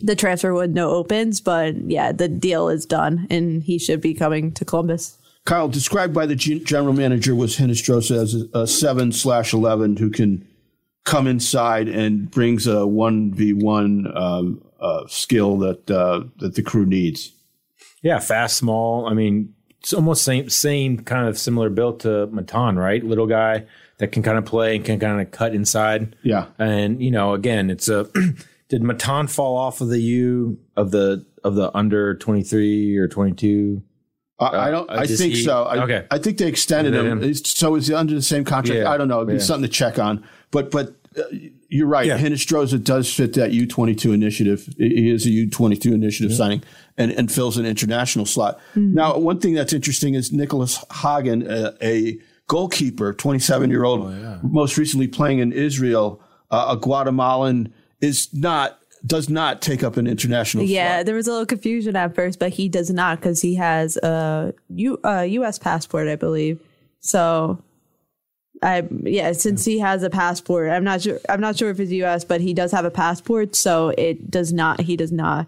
the 0.00 0.16
transfer 0.16 0.54
window 0.54 0.88
opens. 0.88 1.42
But 1.42 1.76
yeah, 1.90 2.10
the 2.12 2.26
deal 2.28 2.70
is 2.70 2.86
done, 2.86 3.26
and 3.28 3.62
he 3.62 3.78
should 3.78 4.00
be 4.00 4.14
coming 4.14 4.52
to 4.52 4.64
Columbus. 4.64 5.18
Kyle, 5.44 5.68
described 5.68 6.14
by 6.14 6.24
the 6.24 6.36
gen- 6.36 6.64
manager, 6.94 7.34
was 7.34 7.56
Hinestroza 7.58 8.22
as 8.22 8.34
a, 8.34 8.60
a 8.60 8.66
seven 8.66 9.12
slash 9.12 9.52
eleven 9.52 9.96
who 9.96 10.08
can 10.08 10.46
come 11.04 11.26
inside 11.26 11.88
and 11.88 12.30
brings 12.30 12.66
a 12.66 12.86
one 12.86 13.32
v 13.32 13.52
one 13.52 14.06
um, 14.16 14.62
uh, 14.80 15.06
skill 15.06 15.58
that 15.58 15.90
uh, 15.90 16.24
that 16.38 16.54
the 16.54 16.62
crew 16.62 16.86
needs. 16.86 17.32
Yeah, 18.02 18.20
fast, 18.20 18.56
small. 18.56 19.06
I 19.06 19.14
mean, 19.14 19.54
it's 19.80 19.92
almost 19.92 20.24
same 20.24 20.48
same 20.48 20.98
kind 20.98 21.28
of 21.28 21.38
similar 21.38 21.70
build 21.70 22.00
to 22.00 22.26
Matan, 22.28 22.78
right? 22.78 23.02
Little 23.02 23.26
guy 23.26 23.64
that 23.98 24.12
can 24.12 24.22
kind 24.22 24.38
of 24.38 24.44
play 24.44 24.76
and 24.76 24.84
can 24.84 24.98
kind 24.98 25.20
of 25.20 25.30
cut 25.30 25.54
inside. 25.54 26.16
Yeah. 26.22 26.46
And 26.58 27.02
you 27.02 27.10
know, 27.10 27.34
again, 27.34 27.70
it's 27.70 27.88
a 27.88 28.08
did 28.68 28.82
Matan 28.82 29.26
fall 29.26 29.56
off 29.56 29.80
of 29.80 29.88
the 29.88 30.00
U 30.00 30.58
of 30.76 30.90
the 30.90 31.24
of 31.44 31.54
the 31.54 31.76
under 31.76 32.14
twenty 32.14 32.42
three 32.42 32.96
or 32.96 33.08
twenty 33.08 33.32
two? 33.32 33.82
I, 34.40 34.68
I 34.68 34.70
don't. 34.70 34.88
uh, 34.90 34.94
I 34.94 35.06
think 35.06 35.34
he- 35.34 35.42
so. 35.42 35.64
I, 35.64 35.82
okay. 35.84 36.06
I 36.10 36.18
think 36.18 36.38
they 36.38 36.46
extended 36.46 36.94
Extended 36.94 37.12
him. 37.12 37.22
him. 37.22 37.34
So 37.34 37.74
is 37.74 37.88
he 37.88 37.94
under 37.94 38.14
the 38.14 38.22
same 38.22 38.44
contract? 38.44 38.80
Yeah. 38.82 38.90
I 38.90 38.96
don't 38.96 39.08
know. 39.08 39.16
It'd 39.18 39.28
be 39.28 39.34
Yeah. 39.34 39.40
something 39.40 39.68
to 39.68 39.74
check 39.74 39.98
on. 39.98 40.24
But 40.50 40.70
but 40.70 40.94
uh, 41.18 41.22
you're 41.68 41.88
right. 41.88 42.06
Yeah. 42.06 42.18
Hinestroza 42.18 42.82
does 42.82 43.12
fit 43.12 43.32
that 43.34 43.50
U22 43.50 44.14
initiative. 44.14 44.72
He 44.78 45.10
is 45.10 45.26
a 45.26 45.30
U22 45.30 45.92
initiative 45.92 46.34
signing 46.34 46.62
and, 46.96 47.10
and 47.12 47.30
fills 47.30 47.58
an 47.58 47.66
international 47.66 48.24
slot. 48.26 48.58
Now, 48.74 49.18
one 49.18 49.38
thing 49.40 49.52
that's 49.54 49.72
interesting 49.72 50.14
is 50.14 50.32
Nicholas 50.32 50.82
Hagen, 51.02 51.42
a, 51.50 51.74
a 51.82 52.18
goalkeeper, 52.46 53.12
27 53.12 53.68
year 53.70 53.84
old, 53.84 54.10
most 54.42 54.78
recently 54.78 55.08
playing 55.08 55.40
in 55.40 55.52
Israel, 55.52 56.22
uh, 56.50 56.68
a 56.70 56.76
Guatemalan, 56.80 57.72
is 58.00 58.32
not 58.32 58.78
does 59.06 59.28
not 59.28 59.62
take 59.62 59.82
up 59.82 59.96
an 59.96 60.06
international 60.06 60.64
Yeah, 60.64 60.96
slot. 60.96 61.06
there 61.06 61.14
was 61.14 61.26
a 61.28 61.30
little 61.30 61.46
confusion 61.46 61.96
at 61.96 62.14
first, 62.14 62.38
but 62.38 62.50
he 62.50 62.68
does 62.68 62.90
not 62.90 63.18
because 63.20 63.40
he 63.40 63.54
has 63.56 63.96
a 63.98 64.52
U, 64.70 64.98
uh, 65.04 65.20
U.S. 65.22 65.58
passport, 65.58 66.08
I 66.08 66.16
believe. 66.16 66.60
So, 67.00 67.62
I 68.62 68.88
yeah, 69.02 69.32
since 69.32 69.64
he 69.64 69.78
has 69.78 70.02
a 70.02 70.10
passport, 70.10 70.70
I'm 70.70 70.82
not 70.84 71.02
sure. 71.02 71.20
I'm 71.28 71.40
not 71.40 71.56
sure 71.56 71.70
if 71.70 71.78
it's 71.78 71.92
U.S., 71.92 72.24
but 72.24 72.40
he 72.40 72.52
does 72.54 72.72
have 72.72 72.84
a 72.84 72.90
passport, 72.90 73.54
so 73.54 73.90
it 73.96 74.30
does 74.30 74.52
not. 74.52 74.80
He 74.80 74.96
does 74.96 75.12
not 75.12 75.46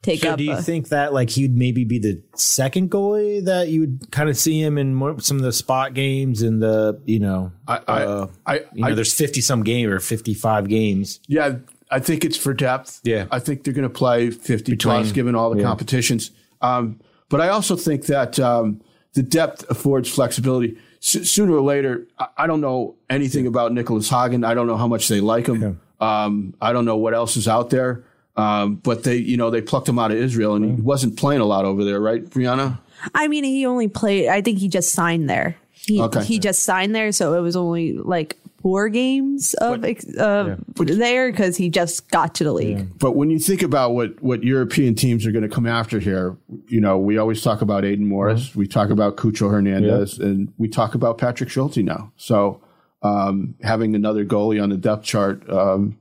take 0.00 0.20
So 0.20 0.30
up. 0.30 0.38
do 0.38 0.44
you 0.44 0.52
a- 0.52 0.62
think 0.62 0.88
that 0.88 1.12
like 1.12 1.28
he'd 1.28 1.54
maybe 1.56 1.84
be 1.84 1.98
the 1.98 2.22
second 2.36 2.90
goalie 2.90 3.44
that 3.44 3.68
you 3.68 3.80
would 3.80 4.10
kind 4.12 4.30
of 4.30 4.38
see 4.38 4.62
him 4.62 4.78
in 4.78 4.94
more, 4.94 5.20
some 5.20 5.36
of 5.36 5.42
the 5.42 5.52
spot 5.52 5.92
games 5.92 6.40
and 6.40 6.62
the 6.62 6.98
you 7.04 7.18
know 7.18 7.52
I, 7.66 7.80
I, 7.86 8.02
uh, 8.04 8.26
I, 8.46 8.54
you 8.72 8.82
know 8.82 8.86
I- 8.88 8.94
there's 8.94 9.12
fifty 9.12 9.42
some 9.42 9.62
game 9.62 9.90
or 9.90 9.98
fifty 9.98 10.32
five 10.32 10.68
games. 10.68 11.20
Yeah, 11.28 11.56
I 11.90 12.00
think 12.00 12.24
it's 12.24 12.36
for 12.36 12.52
depth. 12.52 13.00
Yeah. 13.02 13.26
I 13.30 13.38
think 13.38 13.64
they're 13.64 13.74
going 13.74 13.88
to 13.88 13.94
play 13.94 14.30
50 14.30 14.76
plus 14.76 15.12
given 15.12 15.34
all 15.34 15.50
the 15.50 15.60
yeah. 15.60 15.66
competitions. 15.66 16.30
Um, 16.60 17.00
but 17.28 17.40
I 17.40 17.48
also 17.48 17.76
think 17.76 18.06
that 18.06 18.38
um, 18.38 18.80
the 19.14 19.22
depth 19.22 19.64
affords 19.70 20.08
flexibility. 20.10 20.78
S- 21.00 21.30
sooner 21.30 21.54
or 21.54 21.60
later, 21.60 22.06
I, 22.18 22.28
I 22.38 22.46
don't 22.46 22.60
know 22.60 22.96
anything 23.08 23.46
about 23.46 23.72
Nicholas 23.72 24.08
Hagen. 24.10 24.44
I 24.44 24.54
don't 24.54 24.66
know 24.66 24.76
how 24.76 24.88
much 24.88 25.08
they 25.08 25.20
like 25.20 25.46
him. 25.46 25.80
Um, 26.00 26.54
I 26.60 26.72
don't 26.72 26.84
know 26.84 26.96
what 26.96 27.14
else 27.14 27.36
is 27.36 27.48
out 27.48 27.70
there. 27.70 28.04
Um, 28.36 28.76
but 28.76 29.02
they, 29.02 29.16
you 29.16 29.36
know, 29.36 29.50
they 29.50 29.60
plucked 29.60 29.88
him 29.88 29.98
out 29.98 30.12
of 30.12 30.16
Israel 30.16 30.54
and 30.54 30.64
he 30.76 30.80
wasn't 30.80 31.18
playing 31.18 31.40
a 31.40 31.44
lot 31.44 31.64
over 31.64 31.84
there, 31.84 32.00
right, 32.00 32.24
Brianna? 32.24 32.78
I 33.12 33.26
mean, 33.26 33.42
he 33.42 33.66
only 33.66 33.88
played. 33.88 34.28
I 34.28 34.42
think 34.42 34.58
he 34.58 34.68
just 34.68 34.92
signed 34.92 35.28
there. 35.28 35.56
He 35.72 36.00
Okay. 36.00 36.22
he 36.24 36.38
just 36.38 36.62
signed 36.62 36.94
there, 36.94 37.10
so 37.12 37.34
it 37.34 37.40
was 37.40 37.56
only 37.56 37.94
like 37.94 38.36
four 38.62 38.88
games 38.88 39.54
of 39.54 39.84
ex 39.84 40.04
uh, 40.18 40.56
there 40.76 41.30
because 41.30 41.56
he 41.56 41.68
just 41.70 42.10
got 42.10 42.34
to 42.36 42.44
the 42.44 42.52
league. 42.52 42.98
But 42.98 43.12
when 43.16 43.30
you 43.30 43.38
think 43.38 43.62
about 43.62 43.92
what, 43.94 44.20
what 44.22 44.42
European 44.42 44.94
teams 44.94 45.24
are 45.26 45.32
going 45.32 45.48
to 45.48 45.54
come 45.54 45.66
after 45.66 45.98
here, 46.00 46.36
you 46.68 46.80
know, 46.80 46.98
we 46.98 47.18
always 47.18 47.40
talk 47.42 47.62
about 47.62 47.84
Aidan 47.84 48.08
Morris, 48.08 48.54
we 48.56 48.66
talk 48.66 48.90
about 48.90 49.16
Cucho 49.16 49.50
Hernandez, 49.50 50.18
and 50.18 50.52
we 50.58 50.68
talk 50.68 50.94
about 50.94 51.18
Patrick 51.18 51.50
Schulte 51.50 51.78
now. 51.78 52.12
So 52.16 52.60
um, 53.02 53.54
having 53.62 53.94
another 53.94 54.24
goalie 54.24 54.60
on 54.62 54.70
the 54.70 54.76
depth 54.76 55.04
chart 55.04 55.48
um, 55.48 55.96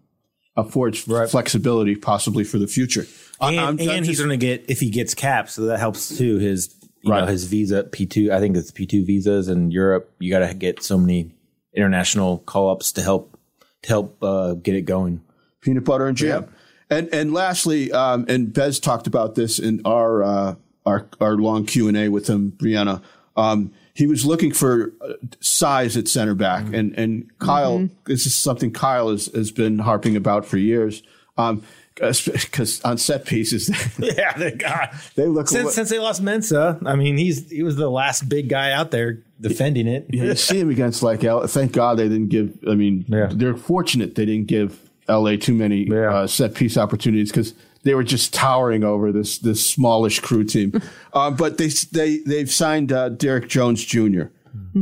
affords 0.56 1.00
flexibility 1.30 1.96
possibly 1.96 2.44
for 2.44 2.58
the 2.58 2.68
future. 2.68 3.06
And, 3.40 3.60
I'm- 3.60 3.78
and 3.80 3.92
I'm 3.92 4.04
he's 4.04 4.18
going 4.18 4.32
to 4.32 4.38
get 4.38 4.66
if 4.68 4.80
he 4.80 4.90
gets 4.90 5.14
capped, 5.14 5.52
so 5.52 5.66
that 5.66 5.78
helps 5.80 6.18
too. 6.18 6.38
His 6.38 6.74
you 7.04 7.12
know 7.12 7.28
his 7.28 7.44
visa 7.46 7.84
P 7.84 8.08
two. 8.08 8.32
I 8.34 8.40
think 8.40 8.58
it's 8.58 8.72
P 8.72 8.88
two 8.88 9.06
visas 9.06 9.48
in 9.48 9.70
Europe. 9.70 10.12
You 10.18 10.32
got 10.32 10.40
to 10.48 10.54
get 10.56 10.82
so 10.82 10.98
many 10.98 11.36
international 11.76 12.40
call 12.40 12.72
ups 12.72 12.92
to 12.94 13.02
help 13.02 13.38
to 13.84 13.90
help 13.90 14.24
uh, 14.24 14.54
get 14.54 14.76
it 14.76 14.84
going. 14.84 15.22
peanut 15.62 15.84
butter 15.84 16.08
and 16.08 16.18
jam. 16.18 16.54
And 16.90 17.10
and 17.14 17.34
lastly, 17.34 17.92
um, 17.92 18.26
and 18.30 18.54
Bez 18.54 18.80
talked 18.80 19.08
about 19.08 19.36
this 19.36 19.60
in 19.60 19.82
our 19.86 20.24
uh, 20.24 20.56
our 20.86 21.10
our 21.20 21.36
long 21.36 21.66
Q 21.66 21.88
and 21.88 21.98
A 21.98 22.10
with 22.10 22.28
him, 22.28 22.54
Brianna. 22.54 23.02
Um, 23.36 23.72
he 23.94 24.08
was 24.08 24.26
looking 24.26 24.52
for 24.54 24.94
uh, 25.02 25.14
size 25.42 25.98
at 25.98 26.08
center 26.08 26.34
back, 26.34 26.74
and 26.74 26.98
and 26.98 27.38
Kyle. 27.40 27.90
This 28.06 28.26
is 28.26 28.34
something 28.34 28.72
Kyle 28.72 29.10
has 29.10 29.26
has 29.28 29.52
been 29.52 29.80
harping 29.80 30.16
about 30.16 30.46
for 30.46 30.58
years. 30.58 31.04
Um, 31.38 31.64
because 32.26 32.82
on 32.82 32.98
set 32.98 33.26
pieces, 33.26 33.70
yeah, 34.00 34.34
the 34.38 34.52
guy. 34.52 34.96
they 35.16 35.26
look. 35.26 35.48
Since, 35.48 35.74
since 35.76 35.90
they 35.90 36.00
lost 36.00 36.24
Mensah, 36.24 36.82
I 36.86 36.96
mean, 36.96 37.18
he's 37.18 37.50
he 37.50 37.64
was 37.64 37.76
the 37.76 37.90
last 37.90 38.28
big 38.30 38.50
guy 38.50 38.72
out 38.72 38.92
there 38.92 39.20
defending 39.40 39.88
it. 39.88 40.06
you 40.10 40.34
see 40.36 40.60
him 40.60 40.70
against 40.70 41.04
like 41.04 41.24
L. 41.24 41.46
Thank 41.48 41.72
God 41.74 41.98
they 41.98 42.08
didn't 42.10 42.30
give. 42.30 42.58
I 42.68 42.76
mean, 42.76 43.06
Yeah. 43.08 43.30
they're 43.32 43.56
fortunate 43.56 44.16
they 44.16 44.26
didn't 44.26 44.48
give 44.48 44.80
L.A. 45.08 45.38
too 45.38 45.54
many 45.54 45.84
Yeah. 45.88 46.14
uh, 46.14 46.28
set 46.28 46.54
piece 46.56 46.78
opportunities 46.78 47.32
because 47.32 47.54
they 47.84 47.94
were 47.96 48.04
just 48.04 48.34
towering 48.34 48.84
over 48.84 49.12
this 49.12 49.38
this 49.38 49.66
smallish 49.66 50.20
crew 50.20 50.44
team. 50.44 50.82
uh, 51.14 51.32
but 51.42 51.58
they 51.58 51.70
they 51.92 52.18
they've 52.26 52.52
signed 52.52 52.92
uh, 52.92 53.10
Derrick 53.10 53.48
Jones 53.48 53.84
Jr., 53.86 54.24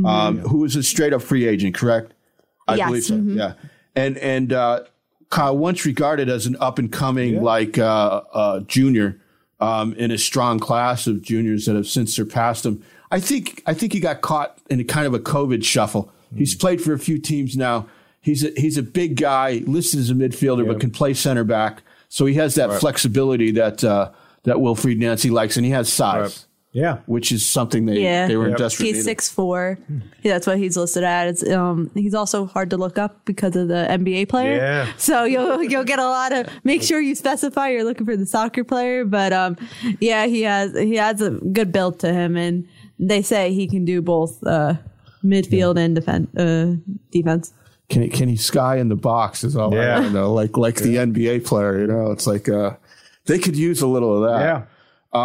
um, 0.04 0.38
who 0.38 0.64
is 0.64 0.74
a 0.76 0.82
straight 0.82 1.12
up 1.12 1.22
free 1.22 1.46
agent, 1.46 1.74
correct? 1.74 2.12
I 2.68 2.74
Yes. 2.76 2.86
believe 2.88 3.04
so. 3.04 3.14
Yeah, 3.16 3.52
and 3.94 4.18
and 4.18 4.52
uh, 4.52 4.80
Kyle 4.80 4.86
once 5.34 5.84
regarded 5.84 6.28
as 6.28 6.46
an 6.46 6.56
up 6.60 6.78
and 6.78 6.92
coming 6.92 7.42
like 7.42 7.78
uh, 7.78 8.22
uh, 8.32 8.60
junior 8.60 9.20
um, 9.60 9.94
in 9.94 10.10
a 10.10 10.18
strong 10.18 10.58
class 10.58 11.06
of 11.06 11.22
juniors 11.22 11.66
that 11.66 11.76
have 11.76 11.86
since 11.86 12.14
surpassed 12.14 12.64
him. 12.66 12.82
I 13.10 13.20
think 13.20 13.62
I 13.66 13.74
think 13.74 13.92
he 13.92 14.00
got 14.00 14.20
caught 14.20 14.58
in 14.68 14.80
a 14.80 14.84
kind 14.84 15.06
of 15.06 15.14
a 15.14 15.18
COVID 15.18 15.64
shuffle. 15.64 16.12
He's 16.34 16.54
played 16.54 16.82
for 16.82 16.92
a 16.92 16.98
few 16.98 17.18
teams 17.18 17.56
now. 17.56 17.86
He's 18.20 18.44
a, 18.44 18.50
he's 18.56 18.76
a 18.76 18.82
big 18.82 19.16
guy, 19.16 19.62
listed 19.66 20.00
as 20.00 20.10
a 20.10 20.14
midfielder, 20.14 20.66
but 20.66 20.80
can 20.80 20.90
play 20.90 21.14
center 21.14 21.44
back. 21.44 21.82
So 22.08 22.26
he 22.26 22.34
has 22.34 22.56
that 22.56 22.68
flexibility 22.80 23.52
that 23.52 23.84
uh, 23.84 24.10
that 24.42 24.56
Wilfried 24.56 24.98
Nancy 24.98 25.30
likes, 25.30 25.56
and 25.56 25.64
he 25.64 25.70
has 25.72 25.92
size, 25.92 26.45
Yeah, 26.76 26.98
which 27.06 27.32
is 27.32 27.42
something 27.46 27.86
they 27.86 28.02
Yeah. 28.02 28.26
they 28.28 28.36
were 28.36 28.44
in 28.44 28.50
Yep. 28.50 28.58
desperate. 28.58 28.86
He's 28.86 29.02
six 29.04 29.30
four. 29.30 29.78
Yeah, 30.22 30.34
that's 30.34 30.46
what 30.46 30.58
he's 30.58 30.76
listed 30.76 31.04
at. 31.04 31.26
It's 31.28 31.48
um 31.50 31.90
he's 31.94 32.12
also 32.12 32.44
hard 32.44 32.68
to 32.70 32.76
look 32.76 32.98
up 32.98 33.24
because 33.24 33.56
of 33.56 33.68
the 33.68 33.86
NBA 33.88 34.28
player. 34.28 34.56
Yeah. 34.56 34.86
So 34.98 35.24
you'll 35.24 35.62
you'll 35.62 35.84
get 35.92 35.98
a 35.98 36.04
lot 36.04 36.32
of 36.32 36.48
make 36.64 36.82
sure 36.82 37.00
you 37.00 37.14
specify 37.14 37.70
you're 37.70 37.84
looking 37.84 38.04
for 38.04 38.14
the 38.16 38.26
soccer 38.26 38.62
player. 38.62 39.06
But 39.06 39.32
um 39.32 39.56
yeah, 40.00 40.26
he 40.26 40.42
has 40.42 40.74
he 40.76 40.96
has 40.96 41.22
a 41.22 41.30
good 41.30 41.72
build 41.72 41.98
to 42.00 42.12
him 42.12 42.36
and 42.36 42.66
they 42.98 43.22
say 43.22 43.52
he 43.54 43.66
can 43.66 43.84
do 43.86 44.02
both 44.02 44.44
uh 44.46 44.74
midfield 45.24 45.78
and 45.78 45.94
defense 45.94 46.28
uh 46.36 46.74
defense. 47.10 47.52
Can 47.88 48.02
he, 48.02 48.08
can 48.08 48.28
he 48.28 48.36
sky 48.36 48.76
in 48.76 48.88
the 48.88 48.96
box? 48.96 49.44
Is 49.44 49.56
all 49.56 49.72
Yeah. 49.72 50.00
I 50.00 50.08
know. 50.10 50.34
Like 50.34 50.56
like 50.58 50.76
the 50.76 50.96
NBA 50.96 51.46
player, 51.46 51.80
you 51.80 51.86
know. 51.86 52.10
It's 52.10 52.26
like 52.26 52.48
uh, 52.50 52.72
they 53.26 53.38
could 53.38 53.56
use 53.56 53.80
a 53.80 53.86
little 53.86 54.12
of 54.22 54.28
that. 54.30 54.40
yeah. 54.44 54.62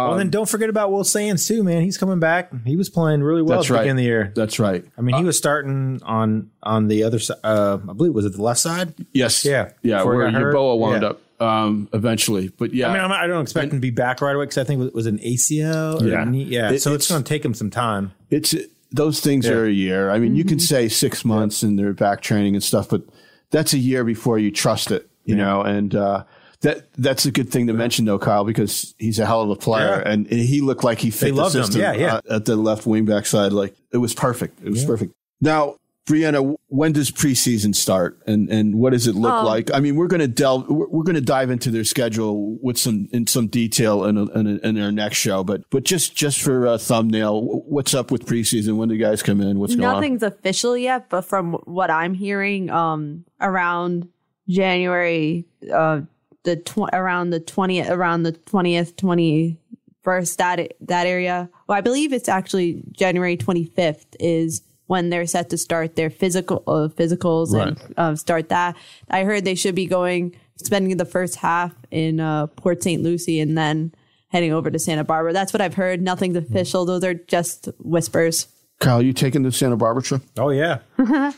Well, 0.08 0.16
then 0.16 0.30
don't 0.30 0.48
forget 0.48 0.68
about 0.68 0.90
Will 0.92 1.04
Sands 1.04 1.46
too, 1.46 1.62
man. 1.62 1.82
He's 1.82 1.98
coming 1.98 2.18
back. 2.20 2.50
He 2.64 2.76
was 2.76 2.88
playing 2.88 3.22
really 3.22 3.42
well 3.42 3.58
That's 3.58 3.66
at 3.66 3.68
the 3.68 3.74
right. 3.74 3.80
beginning 3.82 3.92
of 3.92 3.96
the 3.98 4.02
year. 4.04 4.32
That's 4.34 4.58
right. 4.58 4.84
I 4.96 5.00
mean, 5.00 5.16
he 5.16 5.24
was 5.24 5.36
starting 5.38 6.00
on 6.04 6.50
on 6.62 6.88
the 6.88 7.02
other 7.04 7.18
side. 7.18 7.38
Uh, 7.44 7.78
I 7.88 7.92
believe 7.92 8.12
was 8.14 8.24
it 8.24 8.34
the 8.34 8.42
left 8.42 8.60
side. 8.60 8.94
Yes. 9.12 9.44
Yeah, 9.44 9.70
Yeah. 9.82 10.02
Where. 10.04 10.28
Yeboah 10.30 10.78
wound 10.78 11.02
Yeah. 11.02 11.08
up 11.10 11.20
um, 11.40 11.88
eventually, 11.92 12.48
but 12.56 12.72
yeah. 12.72 12.88
I 12.88 12.92
mean, 12.94 13.02
I'm, 13.02 13.12
I 13.12 13.26
don't 13.26 13.42
expect 13.42 13.72
him 13.72 13.78
to 13.78 13.80
be 13.80 13.90
back 13.90 14.20
right 14.20 14.34
away 14.36 14.44
because 14.44 14.58
I 14.58 14.64
think 14.64 14.82
it 14.82 14.94
was 14.94 15.06
an 15.06 15.18
ACL. 15.18 16.00
Yeah. 16.08 16.24
knee. 16.24 16.44
yeah. 16.44 16.70
It- 16.70 16.80
so 16.82 16.92
it's, 16.94 17.04
it's- 17.06 17.08
going 17.10 17.22
to 17.22 17.28
take 17.28 17.44
him 17.44 17.54
some 17.54 17.70
time. 17.70 18.12
it's 18.30 18.54
those 18.94 19.20
things 19.20 19.48
are 19.48 19.64
a 19.64 19.70
year. 19.70 20.10
I 20.10 20.18
mean, 20.18 20.36
you 20.36 20.44
can 20.44 20.58
say 20.60 20.86
six 20.88 21.24
months 21.24 21.62
and 21.62 21.78
they're 21.78 21.94
back 21.94 22.20
training 22.20 22.54
and 22.54 22.62
stuff, 22.62 22.90
but 22.90 23.02
that's 23.50 23.72
a 23.72 23.78
year 23.78 24.04
before 24.04 24.38
you 24.38 24.50
trust 24.50 24.90
it, 24.90 25.08
you 25.24 25.34
know. 25.34 25.62
And 25.62 25.94
uh, 25.94 26.24
that 26.62 26.92
that's 26.94 27.26
a 27.26 27.30
good 27.30 27.50
thing 27.50 27.66
to 27.68 27.72
mention, 27.72 28.04
though, 28.06 28.18
Kyle, 28.18 28.44
because 28.44 28.94
he's 28.98 29.18
a 29.18 29.26
hell 29.26 29.42
of 29.42 29.50
a 29.50 29.56
player, 29.56 30.02
Yeah. 30.04 30.12
and 30.12 30.26
he 30.26 30.60
looked 30.60 30.82
like 30.84 30.98
he 30.98 31.10
fit 31.10 31.34
the 31.34 31.42
loved 31.42 31.54
him. 31.54 31.64
system 31.64 31.80
Yeah, 31.82 31.92
yeah. 31.92 32.14
uh, 32.28 32.36
at 32.36 32.44
the 32.46 32.56
left 32.56 32.86
wing 32.86 33.04
back 33.04 33.26
side. 33.26 33.52
Like 33.52 33.76
it 33.92 33.98
was 33.98 34.14
perfect. 34.14 34.60
It 34.64 34.70
was 34.70 34.84
perfect. 34.84 35.12
Now. 35.40 35.76
Brianna, 36.04 36.56
when 36.66 36.90
does 36.90 37.12
preseason 37.12 37.76
start, 37.76 38.18
and 38.26 38.50
and 38.50 38.74
what 38.74 38.90
does 38.90 39.06
it 39.06 39.14
look 39.14 39.30
Um, 39.32 39.46
like? 39.46 39.70
I 39.72 39.78
mean, 39.78 39.94
we're 39.94 40.08
going 40.08 40.18
to 40.18 40.26
delve, 40.26 40.68
we're, 40.68 40.88
we're 40.88 41.04
going 41.04 41.14
to 41.14 41.20
dive 41.20 41.48
into 41.48 41.70
their 41.70 41.84
schedule 41.84 42.58
with 42.60 42.76
some 42.76 43.08
in 43.12 43.28
some 43.28 43.46
detail 43.46 44.04
in, 44.06 44.18
a, 44.18 44.24
in, 44.36 44.46
a, 44.48 44.66
in 44.66 44.82
our 44.82 44.90
next 44.90 45.18
show. 45.18 45.44
But 45.44 45.62
but 45.70 45.84
just 45.84 46.16
just 46.16 46.42
for 46.42 46.66
a 46.66 46.76
thumbnail, 46.76 47.40
what's 47.68 47.94
up 47.94 48.10
with 48.10 48.26
preseason? 48.26 48.78
When 48.78 48.88
do 48.88 48.96
guys 48.96 49.22
come 49.22 49.40
in? 49.40 49.60
What's 49.60 49.76
going 49.76 49.86
on? 49.86 49.94
Nothing's 49.94 50.24
official 50.24 50.76
yet, 50.76 51.08
but 51.08 51.20
from 51.22 51.52
what 51.66 51.88
I'm 51.88 52.14
hearing, 52.14 52.68
um, 52.68 53.24
around 53.40 54.08
January, 54.48 55.44
uh, 55.72 56.00
the 56.44 56.56
tw- 56.56 56.92
around 56.92 57.30
the 57.30 57.40
twentieth, 57.40 57.90
around 57.90 58.24
the 58.24 58.32
twentieth, 58.32 58.96
twenty 58.96 59.58
first, 60.02 60.38
that 60.38 60.72
that 60.80 61.06
area. 61.06 61.48
Well, 61.66 61.78
I 61.78 61.80
believe 61.80 62.12
it's 62.12 62.28
actually 62.28 62.82
January 62.92 63.36
twenty 63.36 63.64
fifth 63.64 64.16
is 64.20 64.62
when 64.86 65.10
they're 65.10 65.26
set 65.26 65.48
to 65.50 65.56
start 65.56 65.96
their 65.96 66.10
physical 66.10 66.62
uh, 66.66 66.88
physicals 66.88 67.58
and 67.58 67.80
uh, 67.96 68.14
start 68.16 68.48
that. 68.50 68.76
I 69.10 69.24
heard 69.24 69.44
they 69.44 69.54
should 69.54 69.74
be 69.74 69.86
going 69.86 70.36
spending 70.56 70.96
the 70.96 71.04
first 71.04 71.36
half 71.36 71.72
in 71.90 72.20
uh, 72.20 72.46
Port 72.48 72.82
St. 72.82 73.02
Lucie 73.02 73.40
and 73.40 73.56
then 73.56 73.94
heading 74.28 74.52
over 74.52 74.70
to 74.70 74.78
Santa 74.78 75.04
Barbara. 75.04 75.32
That's 75.32 75.52
what 75.52 75.60
I've 75.60 75.74
heard. 75.74 76.02
Nothing's 76.02 76.36
official. 76.36 76.84
Those 76.84 77.04
are 77.04 77.14
just 77.14 77.68
whispers. 77.78 78.48
Kyle, 78.80 79.00
you 79.00 79.12
taking 79.12 79.42
the 79.44 79.52
Santa 79.52 79.76
Barbara 79.76 80.02
trip? 80.02 80.22
Oh 80.36 80.50
yeah, 80.50 80.80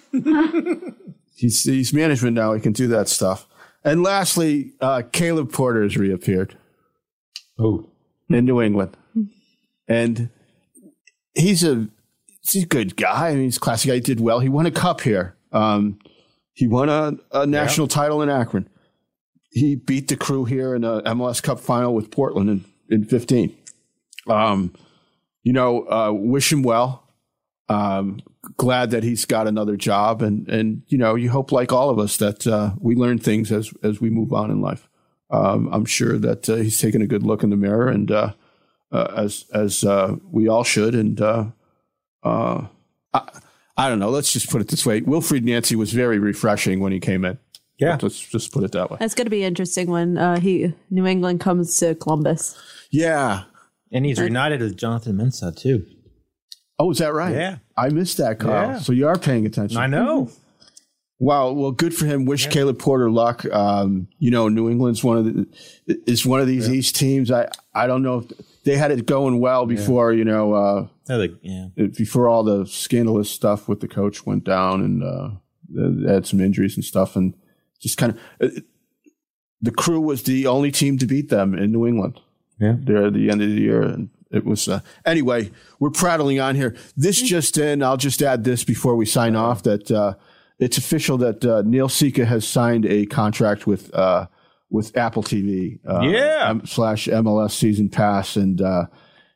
He's 1.36 1.62
he's 1.64 1.92
management 1.92 2.34
now. 2.34 2.52
He 2.54 2.60
can 2.60 2.72
do 2.72 2.86
that 2.88 3.08
stuff. 3.08 3.46
And 3.84 4.02
lastly, 4.02 4.72
uh, 4.80 5.02
Caleb 5.12 5.52
Porter 5.52 5.82
has 5.82 5.96
reappeared 5.96 6.56
oh 7.58 7.90
in 8.30 8.44
New 8.46 8.60
England, 8.62 8.96
and 9.86 10.30
he's 11.34 11.62
a 11.62 11.88
he's 12.40 12.64
a 12.64 12.66
good 12.66 12.96
guy. 12.96 13.28
I 13.28 13.34
mean, 13.34 13.44
he's 13.44 13.58
a 13.58 13.60
classy 13.60 13.88
guy. 13.88 13.96
He 13.96 14.00
did 14.00 14.20
well. 14.20 14.40
He 14.40 14.48
won 14.48 14.66
a 14.66 14.70
cup 14.70 15.02
here. 15.02 15.36
Um, 15.52 15.98
he 16.54 16.66
won 16.66 16.88
a, 16.88 17.14
a 17.32 17.46
national 17.46 17.88
title 17.88 18.22
in 18.22 18.30
Akron. 18.30 18.68
He 19.50 19.76
beat 19.76 20.08
the 20.08 20.16
crew 20.16 20.44
here 20.44 20.74
in 20.74 20.84
a 20.84 21.02
MLS 21.02 21.42
Cup 21.42 21.60
final 21.60 21.94
with 21.94 22.10
Portland 22.10 22.50
in, 22.50 22.64
in 22.88 23.04
15. 23.04 23.56
Um, 24.26 24.72
you 25.42 25.52
know, 25.52 25.88
uh, 25.88 26.12
wish 26.12 26.52
him 26.52 26.62
well. 26.62 27.03
Um, 27.68 28.20
glad 28.56 28.90
that 28.90 29.02
he's 29.02 29.24
got 29.24 29.46
another 29.46 29.76
job, 29.76 30.22
and 30.22 30.46
and 30.48 30.82
you 30.88 30.98
know, 30.98 31.14
you 31.14 31.30
hope 31.30 31.50
like 31.52 31.72
all 31.72 31.90
of 31.90 31.98
us 31.98 32.16
that 32.18 32.46
uh, 32.46 32.72
we 32.78 32.94
learn 32.94 33.18
things 33.18 33.50
as 33.50 33.72
as 33.82 34.00
we 34.00 34.10
move 34.10 34.32
on 34.32 34.50
in 34.50 34.60
life. 34.60 34.88
Um, 35.30 35.68
I'm 35.72 35.84
sure 35.86 36.18
that 36.18 36.48
uh, 36.48 36.56
he's 36.56 36.78
taking 36.80 37.02
a 37.02 37.06
good 37.06 37.22
look 37.22 37.42
in 37.42 37.50
the 37.50 37.56
mirror, 37.56 37.88
and 37.88 38.10
uh, 38.10 38.32
uh, 38.92 39.12
as 39.16 39.46
as 39.52 39.82
uh, 39.84 40.16
we 40.30 40.48
all 40.48 40.64
should. 40.64 40.94
And 40.94 41.20
uh, 41.20 41.46
uh, 42.22 42.66
I, 43.12 43.40
I 43.76 43.88
don't 43.88 43.98
know. 43.98 44.10
Let's 44.10 44.32
just 44.32 44.50
put 44.50 44.60
it 44.60 44.68
this 44.68 44.84
way: 44.84 45.00
Wilfried 45.00 45.42
Nancy 45.42 45.74
was 45.74 45.92
very 45.92 46.18
refreshing 46.18 46.80
when 46.80 46.92
he 46.92 47.00
came 47.00 47.24
in. 47.24 47.38
yeah. 47.78 47.98
Let's 48.00 48.20
just 48.20 48.52
put 48.52 48.62
it 48.62 48.72
that 48.72 48.90
way. 48.90 48.98
That's 49.00 49.14
going 49.14 49.26
to 49.26 49.30
be 49.30 49.42
interesting 49.42 49.90
when 49.90 50.18
uh, 50.18 50.38
he 50.38 50.74
New 50.90 51.06
England 51.06 51.40
comes 51.40 51.78
to 51.78 51.94
Columbus. 51.94 52.56
Yeah. 52.90 53.44
And 53.90 54.04
he's 54.04 54.20
reunited 54.20 54.60
with 54.60 54.76
Jonathan 54.76 55.16
Mensah 55.16 55.56
too. 55.56 55.86
Oh, 56.78 56.90
is 56.90 56.98
that 56.98 57.14
right? 57.14 57.34
Yeah. 57.34 57.58
I 57.76 57.88
missed 57.88 58.18
that, 58.18 58.38
Carl. 58.38 58.72
Yeah. 58.72 58.78
So 58.78 58.92
you 58.92 59.06
are 59.06 59.18
paying 59.18 59.46
attention. 59.46 59.78
I 59.78 59.86
know. 59.86 60.30
Wow. 61.20 61.52
Well, 61.52 61.70
good 61.70 61.94
for 61.94 62.06
him. 62.06 62.24
Wish 62.24 62.48
Caleb 62.48 62.78
Porter 62.78 63.10
luck. 63.10 63.44
Um, 63.52 64.08
you 64.18 64.30
know, 64.30 64.48
New 64.48 64.68
England's 64.68 65.04
one 65.04 65.16
of 65.16 65.24
the 65.24 65.46
is 66.06 66.26
one 66.26 66.40
of 66.40 66.46
these 66.46 66.68
East 66.68 66.96
teams. 66.96 67.30
I 67.30 67.48
I 67.74 67.86
don't 67.86 68.02
know 68.02 68.18
if 68.18 68.32
they 68.64 68.76
had 68.76 68.90
it 68.90 69.06
going 69.06 69.38
well 69.38 69.66
before 69.66 70.12
you 70.12 70.24
know 70.24 70.54
uh, 70.54 70.86
They're 71.06 71.28
yeah. 71.42 71.66
before 71.96 72.28
all 72.28 72.42
the 72.42 72.66
scandalous 72.66 73.30
stuff 73.30 73.68
with 73.68 73.80
the 73.80 73.88
coach 73.88 74.26
went 74.26 74.44
down 74.44 74.82
and 74.82 75.02
uh, 75.02 75.30
they 75.68 76.12
had 76.12 76.26
some 76.26 76.40
injuries 76.40 76.74
and 76.74 76.84
stuff 76.84 77.14
and 77.14 77.34
just 77.80 77.96
kind 77.96 78.18
of 78.40 78.48
uh, 78.56 78.60
the 79.60 79.70
crew 79.70 80.00
was 80.00 80.24
the 80.24 80.46
only 80.46 80.70
team 80.72 80.98
to 80.98 81.06
beat 81.06 81.30
them 81.30 81.54
in 81.54 81.72
New 81.72 81.86
England. 81.86 82.20
Yeah. 82.60 82.76
there 82.78 83.06
at 83.06 83.14
the 83.14 83.30
end 83.30 83.42
of 83.42 83.48
the 83.48 83.60
year. 83.60 83.82
And 83.82 84.10
it 84.30 84.44
was, 84.44 84.68
uh, 84.68 84.80
anyway, 85.06 85.50
we're 85.78 85.90
prattling 85.90 86.40
on 86.40 86.54
here. 86.56 86.74
This 86.96 87.20
just 87.20 87.58
in, 87.58 87.82
I'll 87.82 87.96
just 87.96 88.22
add 88.22 88.44
this 88.44 88.64
before 88.64 88.96
we 88.96 89.06
sign 89.06 89.36
off 89.36 89.62
that, 89.64 89.90
uh, 89.90 90.14
it's 90.58 90.78
official 90.78 91.18
that, 91.18 91.44
uh, 91.44 91.62
Neil 91.64 91.88
Sika 91.88 92.24
has 92.24 92.46
signed 92.46 92.86
a 92.86 93.06
contract 93.06 93.66
with, 93.66 93.92
uh, 93.94 94.26
with 94.70 94.96
Apple 94.96 95.22
TV, 95.22 95.78
uh, 95.88 96.00
Yeah. 96.02 96.46
M- 96.50 96.66
slash 96.66 97.06
MLS 97.08 97.54
season 97.54 97.88
pass. 97.88 98.36
And, 98.36 98.60
uh, 98.60 98.86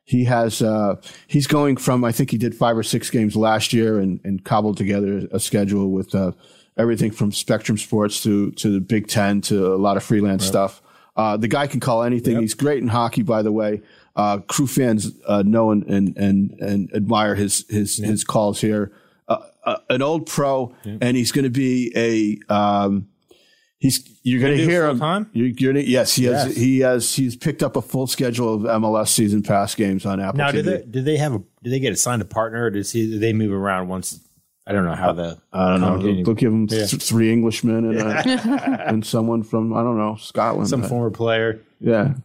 he 0.03 0.23
has, 0.25 0.61
uh, 0.61 0.95
he's 1.27 1.45
going 1.47 1.77
from, 1.77 2.03
I 2.03 2.11
think 2.11 2.31
he 2.31 2.37
did 2.37 2.55
five 2.55 2.75
or 2.77 2.83
six 2.83 3.09
games 3.09 3.35
last 3.35 3.73
year 3.73 3.99
and, 3.99 4.19
and 4.23 4.43
cobbled 4.43 4.75
together 4.77 5.27
a 5.31 5.39
schedule 5.39 5.91
with, 5.91 6.15
uh, 6.15 6.31
everything 6.77 7.11
from 7.11 7.31
Spectrum 7.31 7.77
Sports 7.77 8.23
to, 8.23 8.51
to 8.51 8.71
the 8.71 8.79
Big 8.79 9.07
Ten 9.07 9.41
to 9.41 9.73
a 9.73 9.75
lot 9.77 9.97
of 9.97 10.03
freelance 10.03 10.45
stuff. 10.45 10.81
Uh, 11.15 11.35
the 11.35 11.49
guy 11.49 11.67
can 11.67 11.81
call 11.81 12.03
anything. 12.03 12.39
He's 12.39 12.53
great 12.53 12.81
in 12.81 12.87
hockey, 12.87 13.21
by 13.23 13.41
the 13.41 13.51
way. 13.51 13.81
Uh, 14.19 14.37
crew 14.53 14.67
fans 14.67 15.11
uh, 15.27 15.43
know 15.45 15.71
and, 15.71 15.83
and 15.85 16.17
and 16.17 16.51
and 16.59 16.93
admire 16.93 17.35
his 17.35 17.65
his 17.69 17.95
his 17.97 18.23
calls 18.25 18.59
here. 18.59 18.91
Uh, 19.29 19.37
uh, 19.63 19.77
an 19.89 20.01
old 20.01 20.25
pro, 20.25 20.75
and 20.83 21.15
he's 21.15 21.31
going 21.31 21.45
to 21.45 21.49
be 21.49 21.91
a. 21.95 22.53
Um, 22.53 23.07
he's 23.77 23.97
you're 24.23 24.41
going 24.41 24.57
to 24.57 24.63
hear 24.63 24.85
him. 24.87 24.97
full-time? 24.97 25.29
You're, 25.31 25.47
you're 25.47 25.73
gonna, 25.73 25.85
yes, 25.85 26.15
he 26.15 26.25
has. 26.25 26.55
He 26.55 26.79
has. 26.79 27.15
He's 27.15 27.35
picked 27.37 27.63
up 27.63 27.75
a 27.77 27.81
full 27.81 28.07
schedule 28.07 28.53
of 28.55 28.61
MLS 28.81 29.07
season 29.07 29.41
pass 29.41 29.73
games 29.75 30.05
on 30.05 30.19
Apple 30.19 30.37
Now, 30.39 30.49
TV. 30.49 30.53
did 30.53 30.65
they 30.65 30.81
did 30.85 31.05
they 31.05 31.17
have 31.17 31.33
a 31.35 31.39
did 31.63 31.71
they 31.73 31.79
get 31.79 31.93
assigned 31.93 32.21
a 32.21 32.25
partner 32.25 32.65
or 32.65 32.71
does 32.71 32.91
he 32.91 33.09
did 33.11 33.21
they 33.21 33.31
move 33.33 33.53
around 33.53 33.87
once? 33.87 34.19
I 34.67 34.73
don't 34.73 34.85
know 34.85 34.95
how 34.95 35.13
the 35.13 35.39
I 35.53 35.69
don't 35.69 35.81
know. 35.81 35.97
They'll, 35.97 36.23
they'll 36.25 36.33
give 36.35 36.51
him 36.51 36.67
th- 36.67 36.91
three 36.91 37.31
Englishmen 37.31 37.85
and 37.85 37.99
a, 37.99 38.87
and 38.89 39.05
someone 39.05 39.43
from 39.43 39.73
I 39.73 39.81
don't 39.81 39.97
know 39.97 40.15
Scotland. 40.19 40.67
some 40.67 40.83
former 40.83 41.09
player. 41.09 41.61
Yeah, 41.79 42.15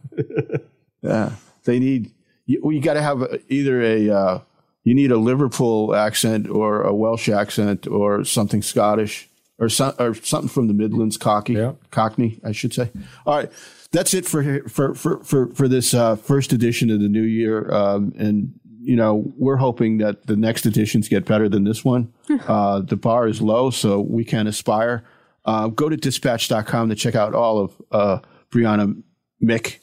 yeah. 1.01 1.31
They 1.65 1.79
need 1.79 2.11
you. 2.45 2.61
You 2.71 2.79
got 2.81 2.93
to 2.93 3.01
have 3.01 3.23
either 3.49 3.81
a 3.81 4.09
uh, 4.09 4.39
you 4.83 4.93
need 4.93 5.11
a 5.11 5.17
Liverpool 5.17 5.95
accent 5.95 6.47
or 6.49 6.81
a 6.83 6.93
Welsh 6.93 7.27
accent 7.29 7.87
or 7.87 8.23
something 8.23 8.61
Scottish 8.61 9.29
or 9.57 9.69
some, 9.69 9.93
or 9.99 10.13
something 10.13 10.49
from 10.49 10.67
the 10.67 10.73
Midlands, 10.73 11.17
Cockney, 11.17 11.55
Yeah. 11.55 11.73
Cockney, 11.91 12.39
I 12.43 12.51
should 12.51 12.73
say. 12.73 12.91
All 13.25 13.35
right, 13.37 13.51
that's 13.91 14.13
it 14.13 14.25
for 14.25 14.67
for 14.69 14.93
for 14.93 15.23
for, 15.23 15.47
for 15.53 15.67
this 15.67 15.93
uh, 15.93 16.15
first 16.17 16.53
edition 16.53 16.89
of 16.91 16.99
the 16.99 17.07
new 17.09 17.23
year, 17.23 17.71
um, 17.73 18.13
and 18.17 18.53
you 18.81 18.95
know 18.95 19.33
we're 19.37 19.55
hoping 19.57 19.97
that 19.99 20.27
the 20.27 20.35
next 20.35 20.65
editions 20.65 21.07
get 21.09 21.25
better 21.25 21.49
than 21.49 21.63
this 21.63 21.83
one. 21.83 22.13
uh, 22.47 22.81
the 22.81 22.95
bar 22.97 23.27
is 23.27 23.41
low, 23.41 23.69
so 23.71 23.99
we 24.01 24.23
can 24.23 24.45
aspire. 24.47 25.03
Uh, 25.45 25.67
go 25.67 25.89
to 25.89 25.95
dispatch.com 25.97 26.89
to 26.89 26.95
check 26.95 27.15
out 27.15 27.33
all 27.35 27.59
of 27.59 27.81
uh, 27.91 28.19
Brianna 28.51 29.01
Mick 29.43 29.77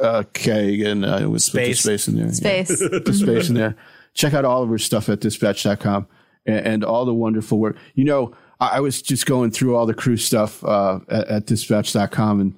uh, 0.00 0.24
K 0.32 0.82
and 0.84 1.04
uh, 1.04 1.18
with, 1.22 1.30
with 1.30 1.42
Space. 1.42 1.80
space 1.82 2.08
in 2.08 2.16
there. 2.16 2.26
Yeah 2.26 2.32
Space. 2.32 2.68
the 2.78 3.12
space 3.12 3.48
in 3.48 3.54
there. 3.54 3.76
Check 4.14 4.34
out 4.34 4.44
all 4.44 4.62
of 4.62 4.68
her 4.68 4.78
stuff 4.78 5.08
at 5.08 5.20
dispatch.com 5.20 6.06
and, 6.46 6.66
and 6.66 6.84
all 6.84 7.04
the 7.04 7.14
wonderful 7.14 7.58
work. 7.58 7.76
You 7.94 8.04
know, 8.04 8.34
I, 8.60 8.76
I 8.76 8.80
was 8.80 9.02
just 9.02 9.26
going 9.26 9.50
through 9.50 9.76
all 9.76 9.86
the 9.86 9.94
crew 9.94 10.16
stuff 10.16 10.62
uh, 10.64 11.00
at, 11.08 11.28
at 11.28 11.46
dispatch.com 11.46 12.40
and 12.40 12.54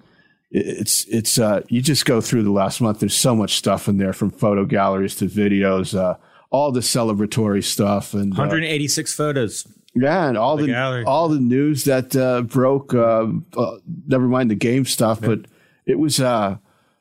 it's, 0.51 1.05
it's, 1.07 1.39
uh, 1.39 1.63
you 1.69 1.81
just 1.83 2.07
go 2.07 2.21
through 2.21 2.45
the 2.45 2.53
last 2.53 2.81
month. 2.81 3.01
There's 3.01 3.17
so 3.17 3.35
much 3.35 3.57
stuff 3.57 3.89
in 3.89 3.99
there 3.99 4.13
from 4.13 4.31
photo 4.31 4.65
galleries 4.65 5.17
to 5.17 5.27
videos, 5.27 5.99
uh, 5.99 6.17
all 6.51 6.71
the 6.71 6.81
celebratory 6.81 7.65
stuff 7.65 8.15
and 8.15 8.33
uh, 8.35 8.39
186 8.39 9.13
photos. 9.15 9.67
yeah, 9.95 10.29
and 10.29 10.39
all 10.39 10.57
the, 10.57 10.69
gallery. 10.69 11.05
all 11.05 11.29
the 11.29 11.41
news 11.41 11.85
that 11.85 12.15
uh, 12.15 12.43
broke. 12.43 12.95
Uh, 12.95 13.27
never 14.07 14.29
mind 14.29 14.49
the 14.51 14.55
game 14.55 14.85
stuff, 14.85 15.21
but 15.21 15.41
it 15.87 15.99
was 15.99 16.21
uh, 16.21 16.57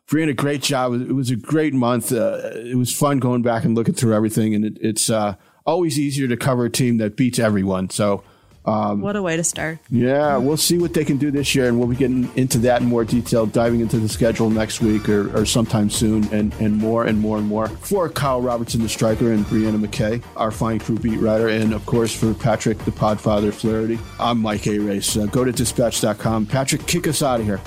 Brianna, 0.07 0.35
great 0.35 0.61
job. 0.61 0.93
It 0.93 1.13
was 1.13 1.31
a 1.31 1.35
great 1.35 1.73
month. 1.73 2.11
Uh, 2.11 2.51
it 2.55 2.75
was 2.75 2.93
fun 2.93 3.19
going 3.19 3.41
back 3.41 3.63
and 3.63 3.75
looking 3.75 3.93
through 3.93 4.13
everything, 4.13 4.53
and 4.53 4.65
it, 4.65 4.77
it's 4.81 5.09
uh, 5.09 5.35
always 5.65 5.99
easier 5.99 6.27
to 6.27 6.37
cover 6.37 6.65
a 6.65 6.69
team 6.69 6.97
that 6.97 7.15
beats 7.15 7.39
everyone. 7.39 7.89
So 7.89 8.23
what 8.65 9.15
a 9.15 9.21
way 9.21 9.35
to 9.35 9.43
start. 9.43 9.79
Yeah, 9.89 10.37
we'll 10.37 10.57
see 10.57 10.77
what 10.77 10.93
they 10.93 11.03
can 11.03 11.17
do 11.17 11.31
this 11.31 11.53
year, 11.53 11.67
and 11.67 11.79
we'll 11.79 11.87
be 11.87 11.95
getting 11.95 12.31
into 12.35 12.59
that 12.59 12.81
in 12.81 12.87
more 12.87 13.03
detail, 13.03 13.45
diving 13.45 13.81
into 13.81 13.97
the 13.99 14.07
schedule 14.07 14.49
next 14.49 14.81
week 14.81 15.09
or, 15.09 15.35
or 15.37 15.45
sometime 15.45 15.89
soon, 15.89 16.25
and, 16.33 16.53
and 16.55 16.77
more 16.77 17.05
and 17.05 17.19
more 17.19 17.37
and 17.37 17.47
more. 17.47 17.67
For 17.67 18.09
Kyle 18.09 18.41
Robertson, 18.41 18.81
the 18.81 18.89
striker, 18.89 19.31
and 19.31 19.45
Brianna 19.45 19.79
Mac 19.79 19.91
Kay, 19.91 20.21
our 20.37 20.51
fine 20.51 20.79
crew 20.79 20.97
beat 20.97 21.19
writer, 21.19 21.49
and 21.49 21.73
of 21.73 21.85
course 21.85 22.15
for 22.15 22.33
Patrick, 22.33 22.77
the 22.79 22.91
podfather 22.91 23.53
Flaherty, 23.53 23.99
I'm 24.19 24.39
Mike 24.39 24.65
Arace. 24.67 25.17
Uh, 25.17 25.25
go 25.25 25.43
to 25.43 25.51
dispatch.com. 25.51 26.45
Patrick, 26.45 26.85
kick 26.87 27.07
us 27.07 27.21
out 27.21 27.39
of 27.41 27.45
here. 27.45 27.59